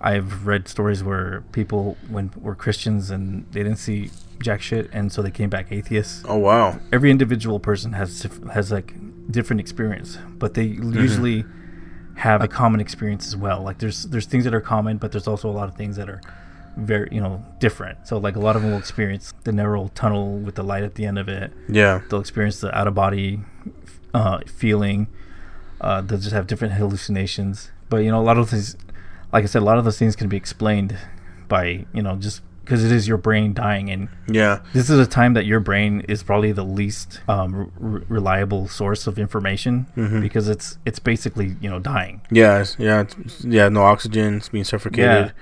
[0.00, 4.10] I've read stories where people when were Christians and they didn't see
[4.42, 6.22] jack shit and so they came back atheists.
[6.28, 6.78] oh wow.
[6.92, 8.92] Every individual person has has like
[9.30, 10.92] different experience, but they Mm-hmm.
[11.00, 11.44] usually
[12.16, 13.62] have a common experience as well.
[13.62, 16.08] Like there's there's things that are common, but there's also a lot of things that
[16.10, 16.20] are
[16.76, 18.06] very you know different.
[18.06, 20.94] So like a lot of them will experience the neural tunnel with the light at
[20.94, 22.02] the end of it Yeah.
[22.08, 23.40] they'll experience the out of body
[24.14, 25.08] uh, feeling.
[25.80, 27.70] Uh, they'll just have different hallucinations.
[27.88, 28.76] But you know, a lot of these,
[29.32, 30.96] like I said, a lot of those things can be explained
[31.48, 34.58] by you know just because it is your brain dying, and Yeah.
[34.72, 39.06] this is a time that your brain is probably the least um, r- reliable source
[39.06, 40.20] of information Mhm.
[40.20, 42.22] because it's it's basically you know dying.
[42.30, 42.54] Yeah.
[42.62, 43.00] it's- Yeah.
[43.02, 43.68] It's, yeah.
[43.68, 44.38] No oxygen.
[44.38, 45.28] It's being suffocated.
[45.28, 45.32] So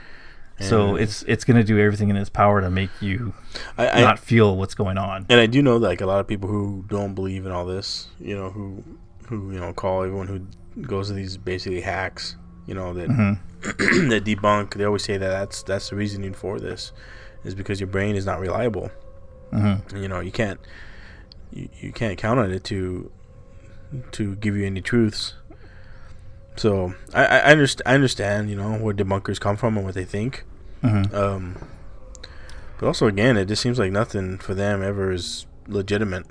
[0.59, 3.35] And it's it's gonna do everything in its power to make you
[3.77, 5.27] I, I, not feel what's going on.
[5.29, 8.09] and I do know like a lot of people who don't believe in all this,
[8.21, 8.85] you know, who
[9.27, 10.47] who you know call everyone who
[10.83, 12.37] goes to these basically hacks,
[12.67, 13.41] you know that Mm-hmm.
[14.11, 14.75] that debunk.
[14.75, 16.93] They always say that that's that's the reasoning for this,
[17.45, 18.91] is because your brain is not reliable.
[19.53, 19.97] Mm-hmm.
[19.97, 20.61] You know, you can't
[21.51, 23.11] you, you can't count on it to
[24.13, 25.35] to give you any truths.
[26.57, 30.05] So I I, underst- I understand you know where debunkers come from and what they
[30.05, 30.45] think.
[30.83, 31.15] Mm-hmm.
[31.15, 31.57] Um,
[32.79, 36.27] but also again, it just seems like nothing for them ever is legitimate.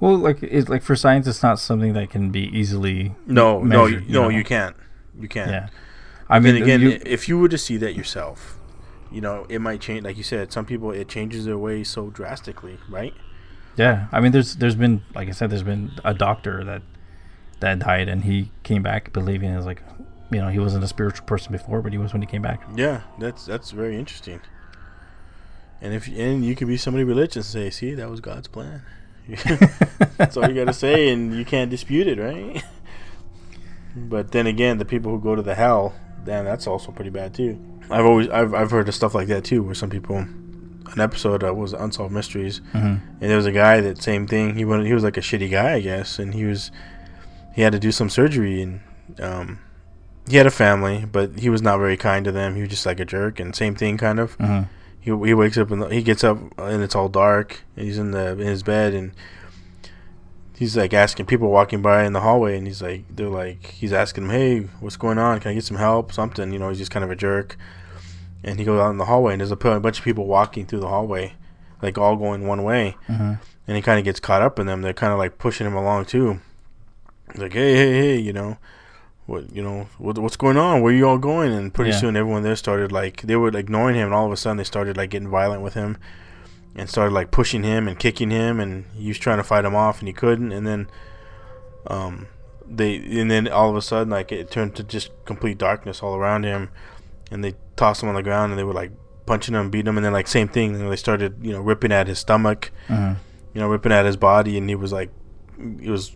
[0.00, 3.14] Well, like it's like for science, it's not something that can be easily.
[3.26, 4.28] No, no, you, you no, know?
[4.28, 4.76] you can't.
[5.18, 5.50] You can't.
[5.50, 5.68] Yeah.
[6.28, 8.58] I mean, again, you- if you were to see that yourself,
[9.10, 10.04] you know, it might change.
[10.04, 13.14] Like you said, some people it changes their way so drastically, right?
[13.76, 14.06] yeah.
[14.12, 16.82] I mean, there's there's been like I said, there's been a doctor that
[17.60, 19.82] that died and he came back believing it was like,
[20.30, 22.60] you know, he wasn't a spiritual person before, but he was when he came back.
[22.76, 24.40] Yeah, that's that's very interesting.
[25.80, 28.82] And if and you could be somebody religious and say, "See, that was God's plan."
[30.16, 32.62] that's all you got to say, and you can't dispute it, right?
[33.96, 35.94] but then again, the people who go to the hell,
[36.24, 37.58] then that's also pretty bad too.
[37.90, 41.42] I've always I've I've heard of stuff like that too, where some people, an episode
[41.44, 43.00] uh, was Unsolved Mysteries, Mhm.
[43.20, 44.56] and there was a guy that same thing.
[44.56, 46.70] He went he was like a shitty guy, I guess, and he was
[47.54, 48.80] he had to do some surgery and
[49.20, 49.58] um
[50.28, 52.54] he had a family, but he was not very kind to them.
[52.54, 54.36] He was just like a jerk, and same thing, kind of.
[54.38, 54.68] Mhm.
[55.00, 57.62] He he wakes up and he gets up and it's all dark.
[57.76, 59.12] He's in the in his bed and
[60.56, 63.92] he's like asking people walking by in the hallway, and he's like they're like he's
[63.92, 65.40] asking him, hey, what's going on?
[65.40, 66.12] Can I get some help?
[66.12, 66.68] Something, you know.
[66.68, 67.56] He's just kind of a jerk.
[68.44, 70.80] And he goes out in the hallway, and there's a bunch of people walking through
[70.80, 71.34] the hallway,
[71.82, 72.96] like all going one way.
[73.08, 73.38] Mhm.
[73.66, 74.82] And he kind of gets caught up in them.
[74.82, 76.40] They're kind of like pushing him along too.
[77.36, 78.58] Like, hey, hey, hey, you know,
[79.26, 80.80] what, you know, what, what's going on?
[80.82, 81.52] Where you all going?
[81.52, 81.98] And pretty Yeah.
[81.98, 84.64] soon, everyone there started like they were ignoring him, and all of a sudden, they
[84.64, 85.98] started like getting violent with him,
[86.74, 89.74] and started like pushing him and kicking him, and he was trying to fight him
[89.74, 90.52] off, and he couldn't.
[90.52, 90.90] And then,
[91.86, 92.28] um,
[92.66, 96.14] they and then all of a sudden, like it turned to just complete darkness all
[96.14, 96.70] around him,
[97.30, 98.92] and they tossed him on the ground, and they were like
[99.26, 101.92] punching him, beating him, and then like same thing, and they started you know ripping
[101.92, 103.16] at his stomach Mhm.
[103.54, 105.10] you know, ripping at his body, and he was like,
[105.82, 106.14] it was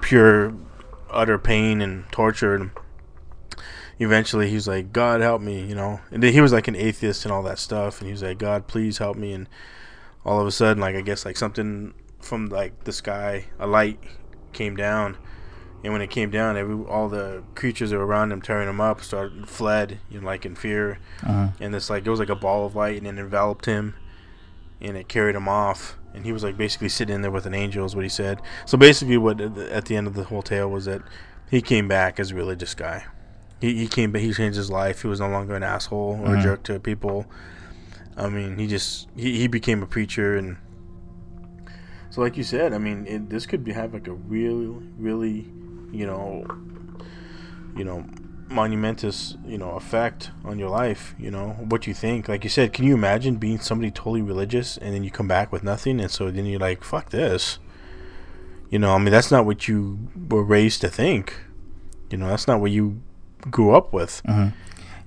[0.00, 0.54] pure,
[1.10, 2.54] utter pain and torture.
[2.54, 2.70] And
[3.98, 6.00] eventually, he was like, "God help me," you know.
[6.10, 8.38] And then he was like an atheist and all that stuff, and he was like,
[8.38, 9.48] "God, please help me." And
[10.24, 13.98] all of a sudden, like I guess like something from like the sky, a light
[14.52, 15.16] came down,
[15.84, 18.80] and when it came down, every all the creatures that were around him, tearing him
[18.80, 20.98] up, started fled, you know, like in fear.
[21.22, 21.48] Uh-huh.
[21.60, 23.94] And it's like it was like a ball of light, and it enveloped him,
[24.80, 25.96] and it carried him off.
[26.18, 28.42] And he was like basically sitting in there with an angel, is what he said.
[28.66, 31.00] So basically, what at the end of the whole tale was that
[31.48, 33.04] he came back as a religious guy.
[33.60, 34.22] He he came back.
[34.22, 35.02] He changed his life.
[35.02, 36.42] He was no longer an asshole or a Mhm.
[36.42, 37.26] jerk to people.
[38.16, 40.56] I mean, he just he, he became a preacher, and
[42.10, 44.66] so like you said, I mean, it, this could be, have like a really
[44.98, 45.46] really,
[45.92, 46.44] you know,
[47.76, 48.04] you know,
[48.48, 51.14] monumentous you know effect on your life.
[51.18, 52.28] You know what you think.
[52.28, 55.52] Like you said, can you imagine being somebody totally religious and then you come back
[55.52, 57.58] with nothing, and so then you're like, fuck this.
[58.70, 61.34] You know, I mean, that's not what you were raised to think.
[62.10, 63.00] You know, that's not what you
[63.50, 64.22] grew up with.
[64.26, 64.52] Mhm.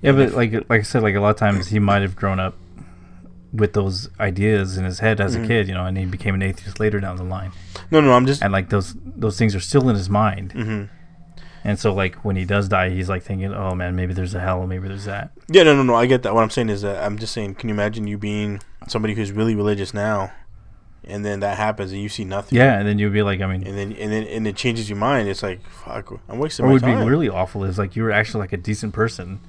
[0.02, 2.40] Yeah, but like like I said, like a lot of times he might have grown
[2.40, 2.56] up
[3.52, 5.44] with those ideas in his head as Mhm.
[5.44, 7.50] a kid, you know, and he became an atheist later down the line,
[7.90, 8.42] No, no, I'm just.
[8.42, 10.84] and like those those things are still in his mind, hmm
[11.64, 14.40] and so like when he does die, he's like thinking, oh man, maybe there's a
[14.40, 15.30] hell, maybe there's that.
[15.48, 15.94] Yeah, no, no, no.
[15.94, 16.34] I get that.
[16.34, 17.54] What I'm saying is that I'm just saying.
[17.56, 20.32] Can you imagine you being somebody who's really religious now,
[21.04, 22.58] and then that happens and you see nothing?
[22.58, 24.88] Yeah, and then you'd be like, I mean, And then and then and it changes
[24.88, 25.28] your mind.
[25.28, 26.12] It's like fuck.
[26.28, 27.04] I'm wasting my would time.
[27.04, 29.40] be really awful is like you were actually like a decent person,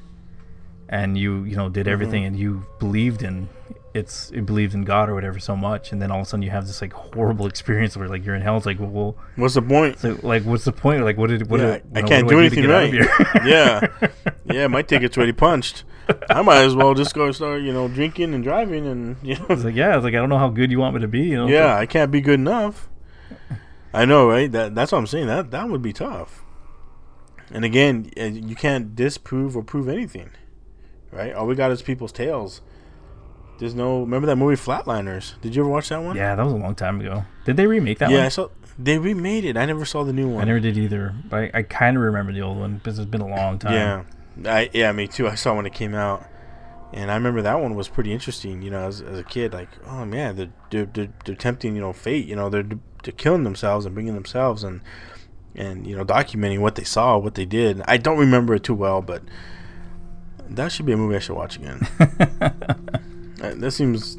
[1.00, 1.94] and you you know did Mm-hmm.
[1.94, 3.50] everything, and you believed in
[3.94, 6.42] it's you believed in God or whatever so much, and then all of a sudden
[6.44, 8.58] you have this like horrible experience where like you're in hell.
[8.58, 10.00] It's like, well, What's the point?
[10.00, 11.04] so like what's the point?
[11.04, 11.60] Like, what did what?
[11.60, 13.46] Yeah, did, I know, can't do to anything get out of right.
[13.54, 13.88] yeah,
[14.46, 14.68] yeah.
[14.68, 15.84] My ticket's already punched.
[16.30, 19.46] I might as well just go start, you know, drinking and driving, and you know,
[19.50, 21.22] It's like, yeah, it's like I don't know how good you want me to be.
[21.22, 21.48] You know?
[21.48, 22.90] yeah, I can't be good enough.
[23.94, 24.52] I know, right?
[24.52, 25.28] That that's what I'm saying.
[25.28, 26.42] That that would be tough.
[27.52, 30.32] And again, uh, you can't disprove or prove anything,
[31.14, 31.34] right?
[31.34, 32.62] All we got is people's tales.
[33.60, 34.02] There's no.
[34.02, 35.40] Remember that movie Flatliners?
[35.42, 36.16] Did you ever watch that one?
[36.16, 37.26] yeah, that was a long time ago.
[37.46, 38.20] Did they remake that yeah.
[38.20, 38.32] I one?
[38.32, 38.50] saw
[38.80, 39.58] they remade it.
[39.58, 40.42] I never saw the new one.
[40.42, 43.10] I never did either, but I, I kind of remember the old one because it's
[43.10, 43.74] been a long time.
[43.74, 45.28] Yeah, I yeah me too.
[45.28, 46.26] I saw when it came out,
[46.92, 48.64] and I remember that one was pretty interesting.
[48.64, 51.82] You know, as, as a kid, like oh man, they're, they're they're they're tempting you
[51.82, 52.26] know fate.
[52.26, 52.68] You know, they're
[53.04, 54.82] they're killing themselves and bringing themselves and
[55.56, 57.82] and you know documenting what they saw, what they did.
[57.88, 59.22] I don't remember it too well, but
[60.54, 61.88] that should be a movie I should watch again.
[63.42, 64.16] Uh, that seems.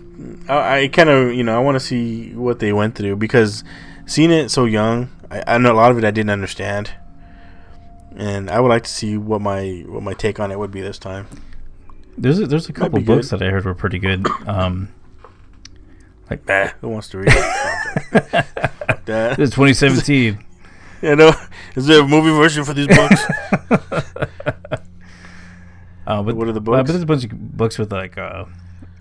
[0.50, 3.64] I, I kind of you know I want to see what they went through because
[4.04, 6.90] seeing it so young, I, I know a lot of it I didn't understand
[8.16, 10.80] and I would like to see what my what my take on it would be
[10.80, 11.26] this time.
[12.16, 13.40] There's a, there's a couple books good.
[13.40, 14.26] that I heard were pretty good.
[14.46, 14.88] Um,
[16.30, 18.46] like Bah, who wants to read it?
[19.06, 19.38] That.
[19.38, 20.42] it's 2017.
[21.02, 21.32] You know,
[21.76, 23.26] is there a movie version for these books?
[26.06, 26.76] Uh, but What are the uh, books?
[26.86, 28.44] but there's a bunch of books with like uh,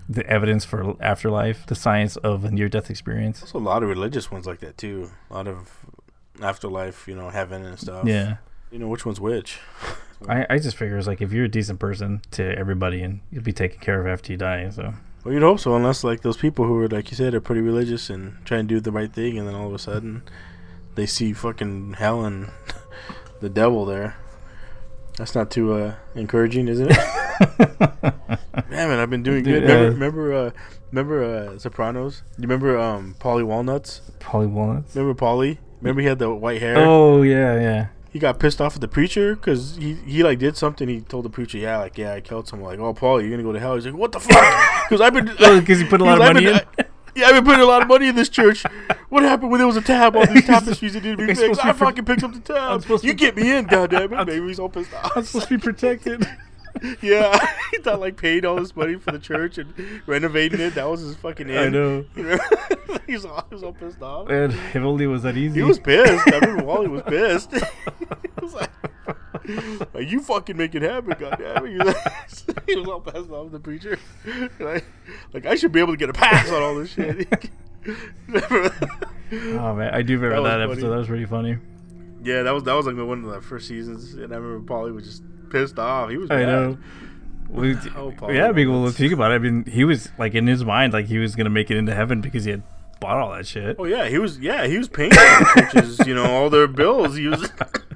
[0.08, 3.40] the evidence for afterlife, the science of a near-death experience.
[3.40, 5.10] There's a lot of religious ones like that too.
[5.30, 5.72] A lot of
[6.42, 8.06] afterlife, you know, heaven and stuff.
[8.06, 8.36] Yeah,
[8.70, 9.58] You know which one's which.
[10.28, 13.42] I, I just figure it's like if you're a decent person to everybody, and you'll
[13.42, 14.68] be taken care of after you die.
[14.70, 14.94] So
[15.24, 17.60] Well, you'd hope so, unless like those people who are like you said are pretty
[17.60, 20.22] religious and try and do the right thing, and then all of a sudden
[20.94, 22.50] they see fucking hell and
[23.40, 24.16] the devil there.
[25.16, 26.98] That's not too uh, encouraging, isn't it?
[28.70, 29.62] Man, man, I've been doing good.
[29.64, 29.68] Yeah.
[29.74, 30.50] Remember, remember, uh,
[30.90, 32.22] remember uh, Sopranos?
[32.38, 34.00] You remember um, Paulie Walnuts?
[34.20, 34.94] Paulie Walnuts.
[34.96, 35.58] Remember Paulie?
[35.80, 36.76] Remember he had the white hair?
[36.78, 37.86] Oh yeah, yeah.
[38.10, 40.88] He got pissed off at the preacher because he, he like did something.
[40.88, 43.42] He told the preacher, "Yeah, like yeah, I killed someone." Like, "Oh, Paul, you're gonna
[43.42, 46.00] go to hell." He's like, "What the fuck?" Because I've been Oh, 'cause you put
[46.00, 46.86] a lot of money "I've been-
[47.16, 48.64] yeah, I've been putting a lot of money in this church.
[49.08, 51.40] What happened when there was a tab on these tapestries that needed to You're be
[51.40, 51.64] fixed?
[51.64, 52.84] I fucking picked up the tab.
[53.04, 54.26] You get me in, goddammit.
[54.26, 55.16] Maybe he's all pissed off.
[55.16, 56.26] I'm supposed to be protected.
[57.00, 59.72] yeah, he thought like paying all this money for the church and
[60.06, 60.74] renovating it.
[60.74, 61.58] That was his fucking end.
[61.58, 62.04] I know.
[63.06, 64.28] he was all, he was all pissed off.
[64.28, 65.60] Man, if only it was that easy.
[65.60, 66.26] He was pissed.
[66.26, 67.52] I remember Wally was pissed.
[67.52, 67.60] he
[68.42, 68.70] was like,
[69.94, 73.30] like, "You fucking make it happen, goddamn it!" He was, like, he was all pissed
[73.30, 73.98] off the preacher.
[74.58, 74.84] Like,
[75.32, 77.28] like, I should be able to get a pass on all this shit.
[79.32, 80.72] Oh man, I do remember That that, funny.
[80.72, 80.90] episode.
[80.90, 81.58] That was pretty funny.
[82.22, 84.94] yeah, that was that was like one of the first seasons, and I remember Paulie
[84.94, 86.10] was just pissed off.
[86.10, 86.30] He was.
[86.30, 86.46] I mad.
[86.46, 86.78] know.
[87.48, 88.96] We, Oh, Paul yeah, I mean, well, Walnuts.
[88.96, 89.34] think about it.
[89.34, 91.94] I mean, he was like in his mind, like he was gonna make it into
[91.94, 92.62] heaven because he had
[93.00, 93.76] bought all that shit.
[93.78, 94.38] Oh yeah, he was.
[94.38, 95.12] Yeah, he was paying
[95.54, 95.98] churches.
[96.06, 97.16] You know, all their bills.
[97.16, 97.50] He was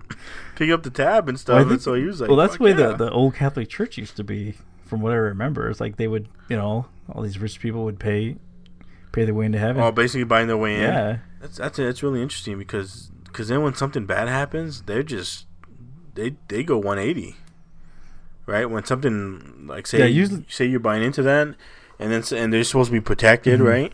[0.57, 1.57] picking up the tab and stuff.
[1.61, 3.11] Well, I and so he was like, well, that's "Fuck the way yeah." the, the
[3.11, 5.69] old Catholic Church used to be, from what I remember.
[5.71, 8.37] It's like they would, you know, all these rich people would pay
[9.19, 9.83] pay their way into heaven.
[9.83, 10.83] Oh, basically buying their way in.
[10.83, 15.47] yeah, That's that's that's really interesting because because then when something bad happens, they're just
[16.15, 17.37] they they go 180,
[18.47, 18.69] right?
[18.71, 21.49] When something like say Yeah, usually- say you're buying into that,
[21.99, 23.67] and then s- and they're supposed to be protected, Mhm.
[23.67, 23.93] right?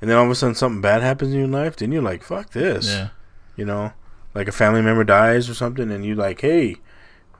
[0.00, 2.22] And then all of a sudden something bad happens in your life, then you're like,
[2.24, 3.08] fuck this, yeah.
[3.56, 3.92] you know,
[4.34, 6.76] like a family member dies or something, and you're like, hey,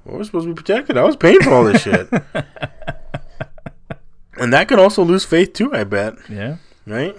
[0.04, 0.96] well, we're supposed to be protected.
[0.96, 2.08] I was paying for all this shit,
[4.38, 5.74] and that can also lose faith too.
[5.74, 6.56] I bet yeah.
[6.86, 7.16] Right?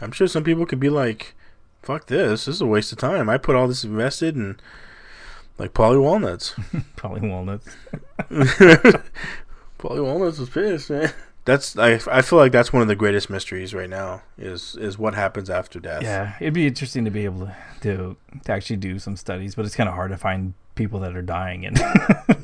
[0.00, 1.34] I'm sure some people could be like,
[1.82, 2.46] "Fuck this!
[2.46, 3.28] This is a waste of time.
[3.28, 4.58] I put all this invested in
[5.58, 6.54] like Paulie Walnuts."
[6.96, 7.68] Probably walnuts.
[9.78, 11.12] Paulie Walnuts was pissed, man.
[11.44, 14.96] That's I, I feel like that's one of the greatest mysteries right now is is
[14.96, 16.02] what happens after death.
[16.02, 19.64] Yeah, it'd be interesting to be able to to, to actually do some studies, but
[19.64, 21.78] it's kind of hard to find people that are dying and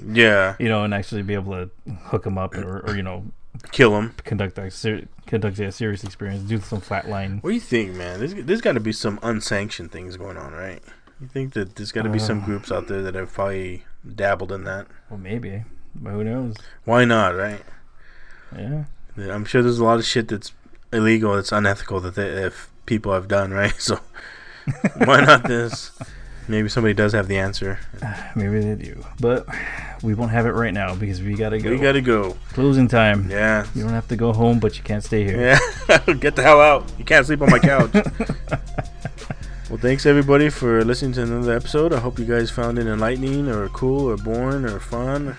[0.17, 1.71] yeah, you know and actually be able to
[2.07, 3.25] hook them up or, or you know
[3.73, 4.15] kill him.
[4.25, 7.43] conduct a ser- conduct a serious experience, do some flatline.
[7.43, 8.19] What do you think, man?
[8.19, 10.83] There's there's got to be some unsanctioned things going on, right?
[11.21, 12.47] You think that there's got to be some Uh.
[12.47, 13.85] groups out there that have probably
[14.15, 14.87] dabbled in that?
[15.11, 16.55] Well, maybe, but who knows?
[16.85, 17.63] Why not, right?
[18.57, 18.85] Yeah,
[19.17, 20.53] Yeah, I'm sure there's a lot of shit that's
[20.93, 23.75] illegal, that's unethical that they, if people have done, right?
[23.79, 24.01] So
[25.05, 25.93] why not this?
[26.49, 27.79] Maybe somebody does have the answer.
[28.37, 29.47] maybe they do, but
[30.03, 31.71] we won't have it right now because we gotta go.
[31.71, 32.37] We gotta go.
[32.55, 33.31] closing time.
[33.31, 33.67] Yeah.
[33.75, 35.39] You don't have to go home, but you can't stay here.
[35.89, 35.99] Yeah.
[36.15, 36.91] Get the hell out.
[36.99, 37.91] You can't sleep on my couch.
[39.69, 41.93] well, thanks everybody for listening to another episode.
[41.93, 45.37] I hope you guys found it enlightening or cool or boring or fun,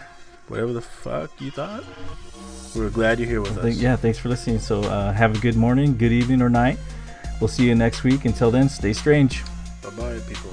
[0.47, 1.83] whatever the fuck you thought.
[2.75, 3.81] We're glad you're here with Thank- us.
[3.81, 4.59] yeah, thanks for listening.
[4.59, 6.77] So uh, have a good morning, good evening, or night.
[7.41, 8.25] We'll see you next week.
[8.25, 9.43] Until then, stay strange.
[9.81, 10.51] Bye bye, people.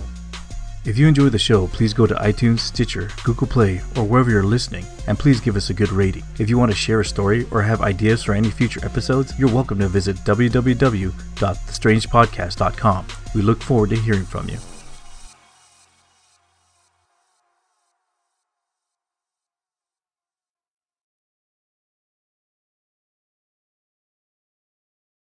[0.87, 4.45] If you enjoyed the show, please go to iTunes, Stitcher, Google Play, or wherever you're
[4.45, 6.23] listening, and please give us a good rating.
[6.39, 9.53] If you want to share a story or have ideas for any future episodes, you're
[9.53, 13.07] welcome to visit www.thestrangepodcast.com.
[13.35, 14.59] We look forward to hearing from you.